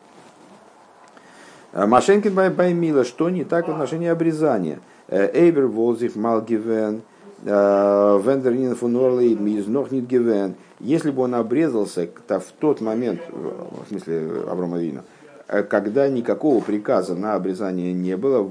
[1.72, 4.80] Э, Машенкин Баймила, что не так в отношении обрезания?
[5.08, 7.00] Эйбер Волзих Малгивен,
[7.42, 10.54] Вендернин фунорли Мизнох Нитгивен.
[10.80, 15.17] Если бы он обрезался то в тот момент, в смысле Аврома Вина, Э,
[15.62, 18.42] когда никакого приказа на обрезание не было,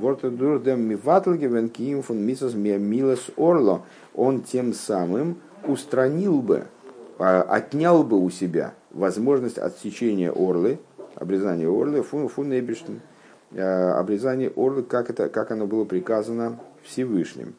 [4.15, 6.65] он тем самым устранил бы,
[7.19, 10.79] а, отнял бы у себя возможность отсечения орлы,
[11.13, 12.49] обрезания орлы фун, фун
[13.51, 17.53] обрезание орлы, как, это, как оно было приказано Всевышним.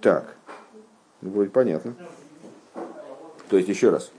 [0.00, 0.34] Так,
[1.20, 1.94] ну, вроде понятно.
[3.48, 4.10] То есть, еще раз.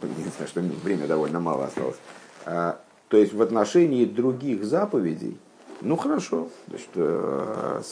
[0.00, 1.96] Сейчас, что время довольно мало осталось.
[2.44, 2.78] А,
[3.08, 5.38] то есть, в отношении других заповедей,
[5.80, 7.82] ну хорошо, значит, э,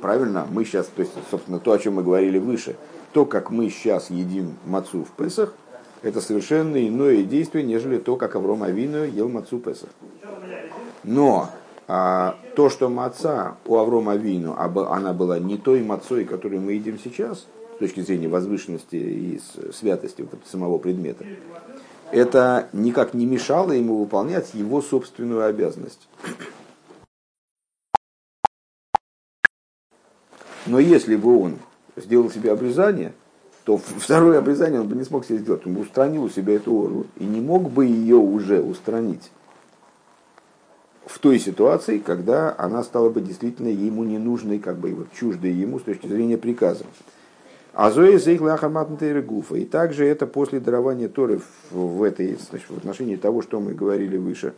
[0.00, 2.76] правильно, мы сейчас, то есть, собственно, то, о чем мы говорили выше,
[3.12, 5.54] то, как мы сейчас едим мацу в Песах,
[6.02, 9.88] это совершенно иное действие, нежели то, как Авром Авину ел мацу Песах.
[11.02, 11.50] Но
[11.88, 16.98] а, то, что маца у Аврома Авину, она была не той мацой, которую мы едим
[16.98, 17.46] сейчас,
[17.76, 19.40] с точки зрения возвышенности и
[19.72, 21.24] святости самого предмета,
[22.10, 26.08] это никак не мешало ему выполнять его собственную обязанность.
[30.66, 31.58] Но если бы он
[31.96, 33.12] сделал себе обрезание,
[33.64, 35.66] то второе обрезание он бы не смог себе сделать.
[35.66, 39.30] Он бы устранил у себя эту орлу и не мог бы ее уже устранить
[41.04, 45.78] в той ситуации, когда она стала бы действительно ему ненужной, как бы вот, чуждой ему
[45.78, 46.84] с точки зрения приказа.
[47.76, 48.18] А Зоя
[49.22, 49.56] Гуфа.
[49.56, 54.16] И также это после дарования Торы в, этой, значит, в отношении того, что мы говорили
[54.16, 54.54] выше.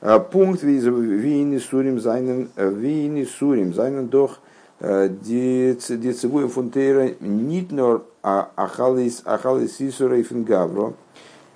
[0.00, 4.40] А, пункт Вийни Сурим Зайнен Вийни Сурим Зайнен Дох
[4.80, 10.94] Децевуя Фунтейра Нитнор Ахалис Ахалис Исура и Фингавро.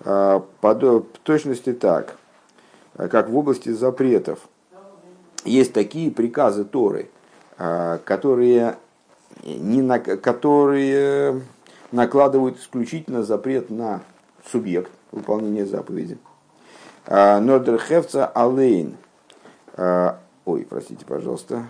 [0.05, 2.17] А, в точности так
[2.97, 4.39] Э, как в области запретов.
[5.45, 7.11] Есть такие приказы Торы,
[7.59, 8.77] э, которые,
[9.43, 11.43] не на, которые
[11.93, 14.03] накладывают исключительно запрет на
[14.51, 16.19] субъект выполнения заповеди.
[17.07, 18.97] Э, Нодерхевца Алейн.
[19.77, 21.67] Ой, простите, пожалуйста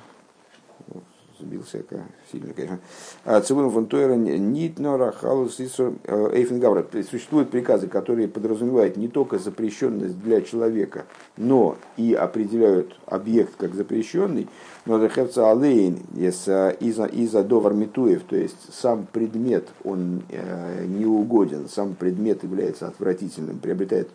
[1.45, 1.84] сбился
[2.30, 2.80] сильно, конечно.
[3.24, 6.86] А, Цивун фон Тойра Нитнора Халус Эйфенгавра.
[7.09, 11.05] Существуют приказы, которые подразумевают не только запрещенность для человека,
[11.36, 14.49] но и определяют объект как запрещенный,
[14.86, 21.68] но Рехевца Алейн из-за из Довар Митуев, то есть сам предмет, он э, не угоден,
[21.68, 24.09] сам предмет является отвратительным, приобретает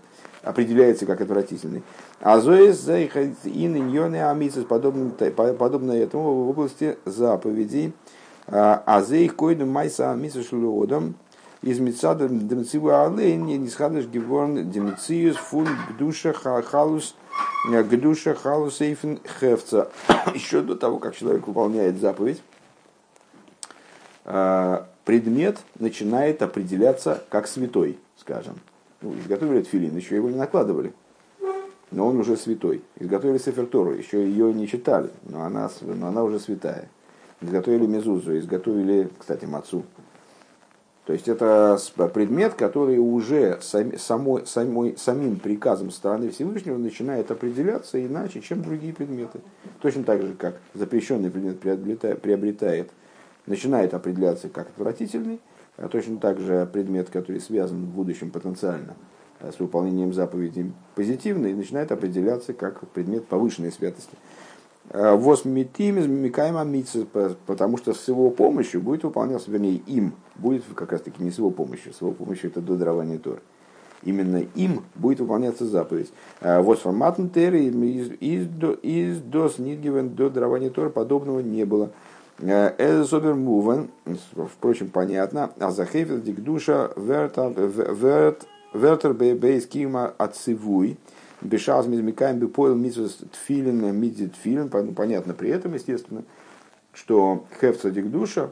[0.44, 1.84] определяется как отвратительный.
[2.22, 7.94] А зоис ин иньоны амисис, подобно, этому в области заповедей.
[8.48, 11.16] А зейх койду майса амисис шлюодом,
[11.62, 17.16] из мецада демциву алейн не схадыш геворн демциюс фун гдуша халус
[17.68, 19.90] гдуша халус эйфен хевца.
[20.34, 22.42] Еще до того, как человек выполняет заповедь,
[24.24, 28.60] а, предмет начинает определяться как святой, скажем.
[29.02, 30.94] Ну, изготовили филин, еще его не накладывали.
[31.92, 32.84] Но он уже святой.
[33.00, 36.90] Изготовили Сефертору, еще ее не читали, но она, но она уже святая.
[37.42, 39.84] Изготовили Мезузу, изготовили, кстати, Мацу.
[41.06, 41.80] То есть это
[42.14, 48.94] предмет, который уже сам, самой, самой, самим приказом стороны Всевышнего начинает определяться иначе, чем другие
[48.94, 49.40] предметы.
[49.82, 51.60] Точно так же, как запрещенный предмет
[52.22, 52.92] приобретает,
[53.48, 55.40] начинает определяться как отвратительный,
[55.88, 58.96] точно так же предмет, который связан в будущем потенциально
[59.40, 64.18] э, с выполнением заповедей позитивный, начинает определяться как предмет повышенной святости.
[64.90, 66.66] Э, Вос митим из мимикаема
[67.46, 71.38] потому что с его помощью будет выполняться, вернее, им будет как раз таки не с
[71.38, 73.42] его помощью, с его помощью это до дарования Тор.
[74.04, 76.12] Именно им будет выполняться заповедь.
[76.42, 81.92] Э, вот форматн терри из дос нидгивен до дарования Тора подобного не было.
[82.42, 83.90] Эзобер мувен,
[84.36, 87.54] впрочем, понятно, а захефил дикдуша вертер
[89.14, 90.98] бейс кима отцевуй,
[91.42, 96.24] бешаз мизмикаем бепоил митсус тфилин мидит тфилин, понятно при этом, естественно,
[96.94, 98.52] что хефца дикдуша,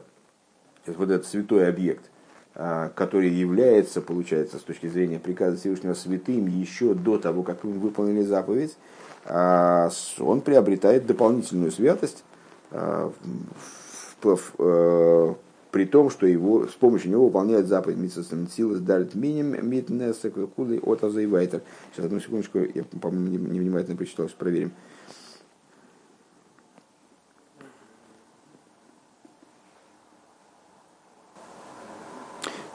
[0.86, 2.10] вот этот святой объект,
[2.56, 7.74] а, который является, получается, с точки зрения приказа Всевышнего святым еще до того, как мы
[7.74, 8.78] выполнили заповедь,
[9.26, 12.37] а, он приобретает дополнительную святость э,
[15.72, 20.80] при том, что его, с помощью него выполняют заповедь Митсасен Силас Дарит Миним Митнеса Куды
[20.80, 21.62] от Азайвайтер.
[21.92, 24.72] Сейчас одну секундочку, я, по-моему, невнимательно прочитал, проверим.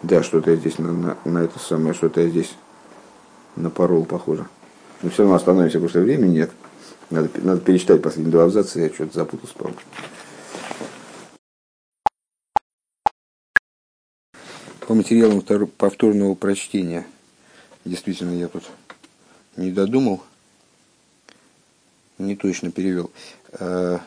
[0.02, 2.54] Да, что-то я здесь на, на, на это самое, что-то я здесь
[3.54, 4.46] напорол, похоже.
[5.00, 6.50] Но все равно остановимся, потому что времени нет.
[7.12, 9.78] Надо, надо перечитать последние два абзаца, я что-то запутался, по-моему.
[14.86, 15.42] по материалам
[15.76, 17.06] повторного прочтения.
[17.84, 18.64] Действительно, я тут
[19.56, 20.22] не додумал,
[22.16, 23.10] не точно перевел.
[23.52, 23.98] Э,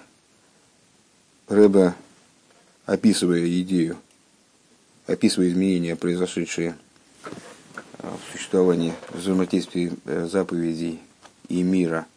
[1.48, 1.96] Рэба,
[2.88, 3.98] описывая идею,
[5.06, 6.76] описывая изменения, произошедшие
[8.00, 9.94] в существовании взаимодействия
[10.26, 11.00] заповедей
[11.50, 12.08] и мира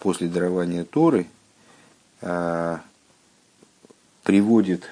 [0.00, 1.26] после дарования Торы
[4.22, 4.84] приводит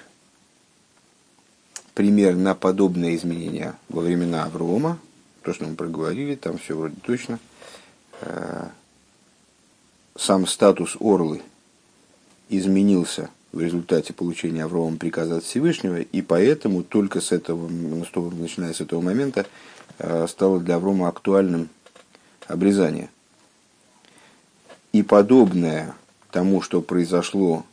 [1.93, 4.99] пример на подобные изменения во времена Аврома,
[5.43, 7.39] то, что мы проговорили, там все вроде точно.
[10.15, 11.41] Сам статус Орлы
[12.49, 18.81] изменился в результате получения Аврома приказа от Всевышнего, и поэтому только с этого, начиная с
[18.81, 19.45] этого момента,
[19.99, 21.69] э, стало для Аврома актуальным
[22.47, 23.09] обрезание.
[24.91, 25.95] И подобное
[26.31, 27.65] тому, что произошло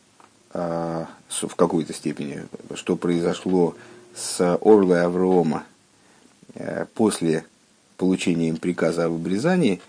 [0.53, 3.77] э, в какой-то степени, что произошло
[4.15, 5.65] с Орлой Аврома
[6.55, 7.45] э, после
[7.97, 9.81] получения им приказа об обрезании,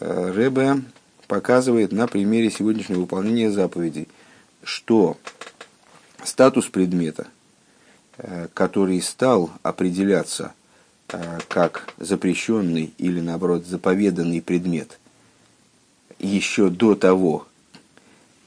[0.00, 0.82] Ребе
[1.28, 4.08] показывает на примере сегодняшнего выполнения заповедей–
[4.62, 5.16] что
[6.24, 7.26] статус предмета,
[8.18, 10.52] э, который стал определяться
[11.08, 14.98] э, как запрещенный или наоборот заповеданный предмет
[16.22, 17.46] еще до того,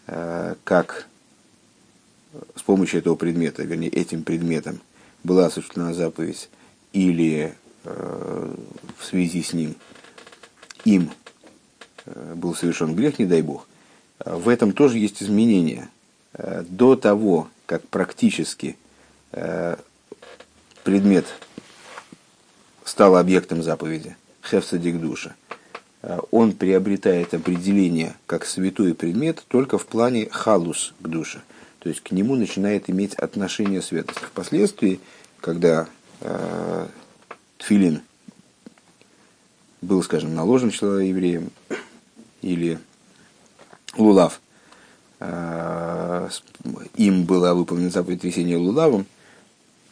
[0.08, 1.08] э, как
[2.56, 4.82] с помощью этого предмета, вернее этим предметом
[5.24, 6.50] была осуществлена заповедь
[6.94, 9.76] или в связи с ним
[10.86, 11.12] им
[12.34, 13.68] был совершен грех, не дай бог,
[14.26, 15.90] в этом тоже есть изменения.
[16.38, 18.78] Э, до того, как практически
[19.32, 19.78] э,
[20.84, 21.26] предмет
[22.84, 25.55] стал объектом заповеди, хефсадик душа, э,
[26.32, 31.42] он приобретает определение как святой предмет только в плане халус к душе.
[31.80, 34.24] То есть к нему начинает иметь отношение святости.
[34.24, 35.00] Впоследствии,
[35.40, 35.88] когда
[36.22, 36.88] э,
[37.58, 38.02] тфилин
[39.82, 41.52] был, скажем, наложен человеком евреем,
[42.42, 42.80] или
[43.98, 44.40] лулав
[45.20, 46.30] Э,
[46.96, 49.06] им была выполнена заповедь трясения лулавом,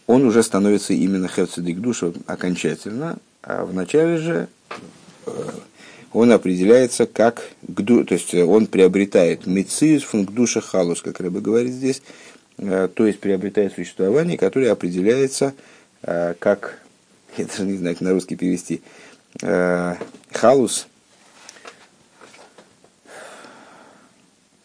[0.05, 4.47] он уже становится именно хевцедик душа окончательно, а вначале же
[5.26, 5.49] э,
[6.14, 7.43] он определяется как
[7.76, 12.01] то есть он приобретает мецис функ душа халус, как Рэба говорит здесь,
[12.57, 15.53] э, то есть приобретает существование, которое определяется
[16.01, 16.80] как,
[17.38, 18.82] я даже не знаю, как на русский перевести,
[19.39, 20.88] халус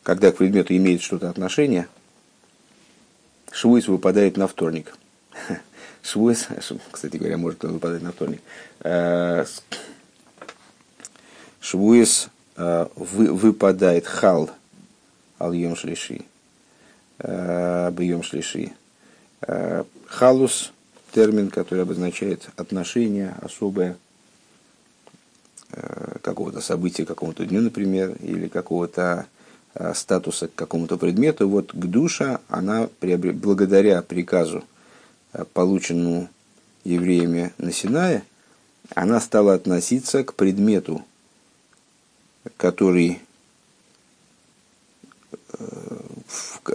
[0.09, 1.87] когда к предмету имеет что-то отношение,
[3.53, 4.95] швуис выпадает на вторник.
[6.03, 6.49] Швуис,
[6.91, 8.41] кстати говоря, может выпадать на вторник.
[11.61, 14.51] Э, швуис э, выпадает хал
[15.39, 16.23] ал йом шлиши.
[17.19, 18.73] Э, Бьем шлиши.
[20.07, 20.73] Халус–
[21.13, 23.97] термин, который обозначает отношение особое
[26.23, 29.27] какого-то события, какому-то дню, например, или какого-то
[29.75, 34.65] Э, статуса к какому-то предмету, вот к душа, она благодаря приказу,
[35.33, 36.29] э, полученному
[36.83, 38.25] евреями на Синае,
[38.97, 41.05] она стала относиться к предмету,
[42.57, 43.21] который,
[45.59, 45.65] э,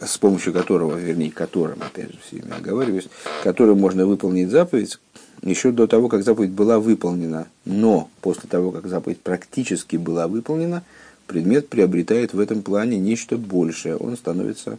[0.02, 3.10] с помощью которого, вернее, которым, опять же, все время оговариваюсь,
[3.44, 5.00] которым можно выполнить заповедь,
[5.42, 7.48] еще до того, как заповедь была выполнена.
[7.66, 10.84] Но после того, как заповедь практически была выполнена–
[11.28, 13.98] предмет приобретает в этом плане нечто большее.
[13.98, 14.78] Он становится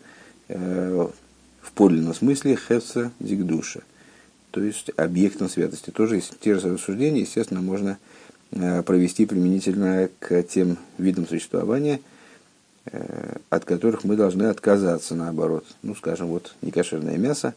[0.49, 1.09] э,
[1.61, 3.83] в подлинном смысле хефса дикдуша,
[4.51, 5.91] то есть объектом святости.
[5.91, 7.99] Тоже те же рассуждения, естественно, можно
[8.55, 12.01] провести применительно к тем видам существования,
[12.87, 15.65] э, от которых мы должны отказаться, наоборот.
[15.83, 17.55] Ну, скажем, вот некошерное мясо,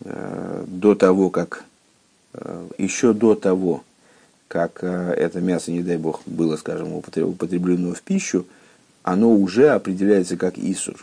[0.00, 1.64] э, до того, как,
[2.34, 3.84] э, еще до того,
[4.48, 8.46] как э, это мясо, не дай бог, было, скажем, употреблено в пищу,
[9.02, 10.96] оно уже определяется как исур.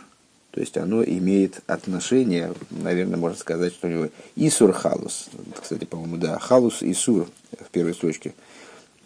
[0.50, 5.28] То есть оно имеет отношение, наверное, можно сказать, что у него исур халус.
[5.60, 7.28] Кстати, по-моему, да, халус исур
[7.60, 8.34] в первой строчке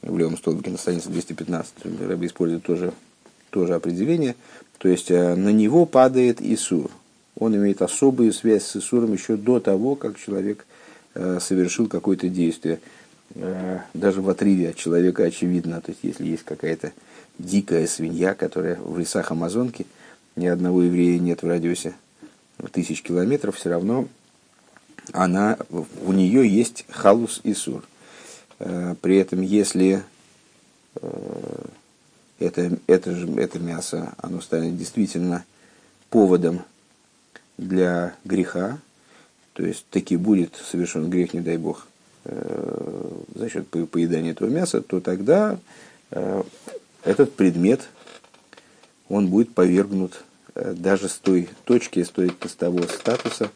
[0.02, 1.74] в левом столбике на странице 215.
[2.00, 2.92] Раби использует тоже,
[3.50, 4.36] тоже определение.
[4.78, 6.90] То есть э, на него падает исур.
[7.38, 10.66] Он имеет особую связь с исуром еще до того, как человек
[11.14, 12.80] э, совершил какое-то действие.
[13.34, 15.80] Э, даже в отрыве от человека очевидно.
[15.80, 16.92] То есть, если есть какая-то
[17.38, 19.86] дикая свинья, которая в лесах Амазонки,
[20.36, 21.94] ни одного еврея нет в радиусе
[22.72, 24.08] тысяч километров, все равно
[25.12, 27.84] она, у нее есть халус и сур.
[28.60, 30.02] Э, при этом, если
[30.94, 31.64] э,
[32.38, 35.44] это, это, же, это мясо, оно станет действительно
[36.08, 36.62] поводом
[37.58, 38.78] для греха,
[39.52, 41.86] то есть таки будет совершен грех, не дай бог,
[42.24, 45.58] Э, за счет поедания этого мяса, то тогда
[47.04, 47.88] этот предмет,
[49.08, 53.50] он будет повергнут даже с той точки, с того статуса,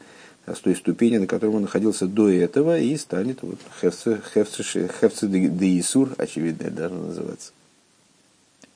[0.47, 6.15] с той ступени, на которой он находился до этого, и станет вот, хефце де Исур,
[6.19, 7.53] очевидно, это должно называться.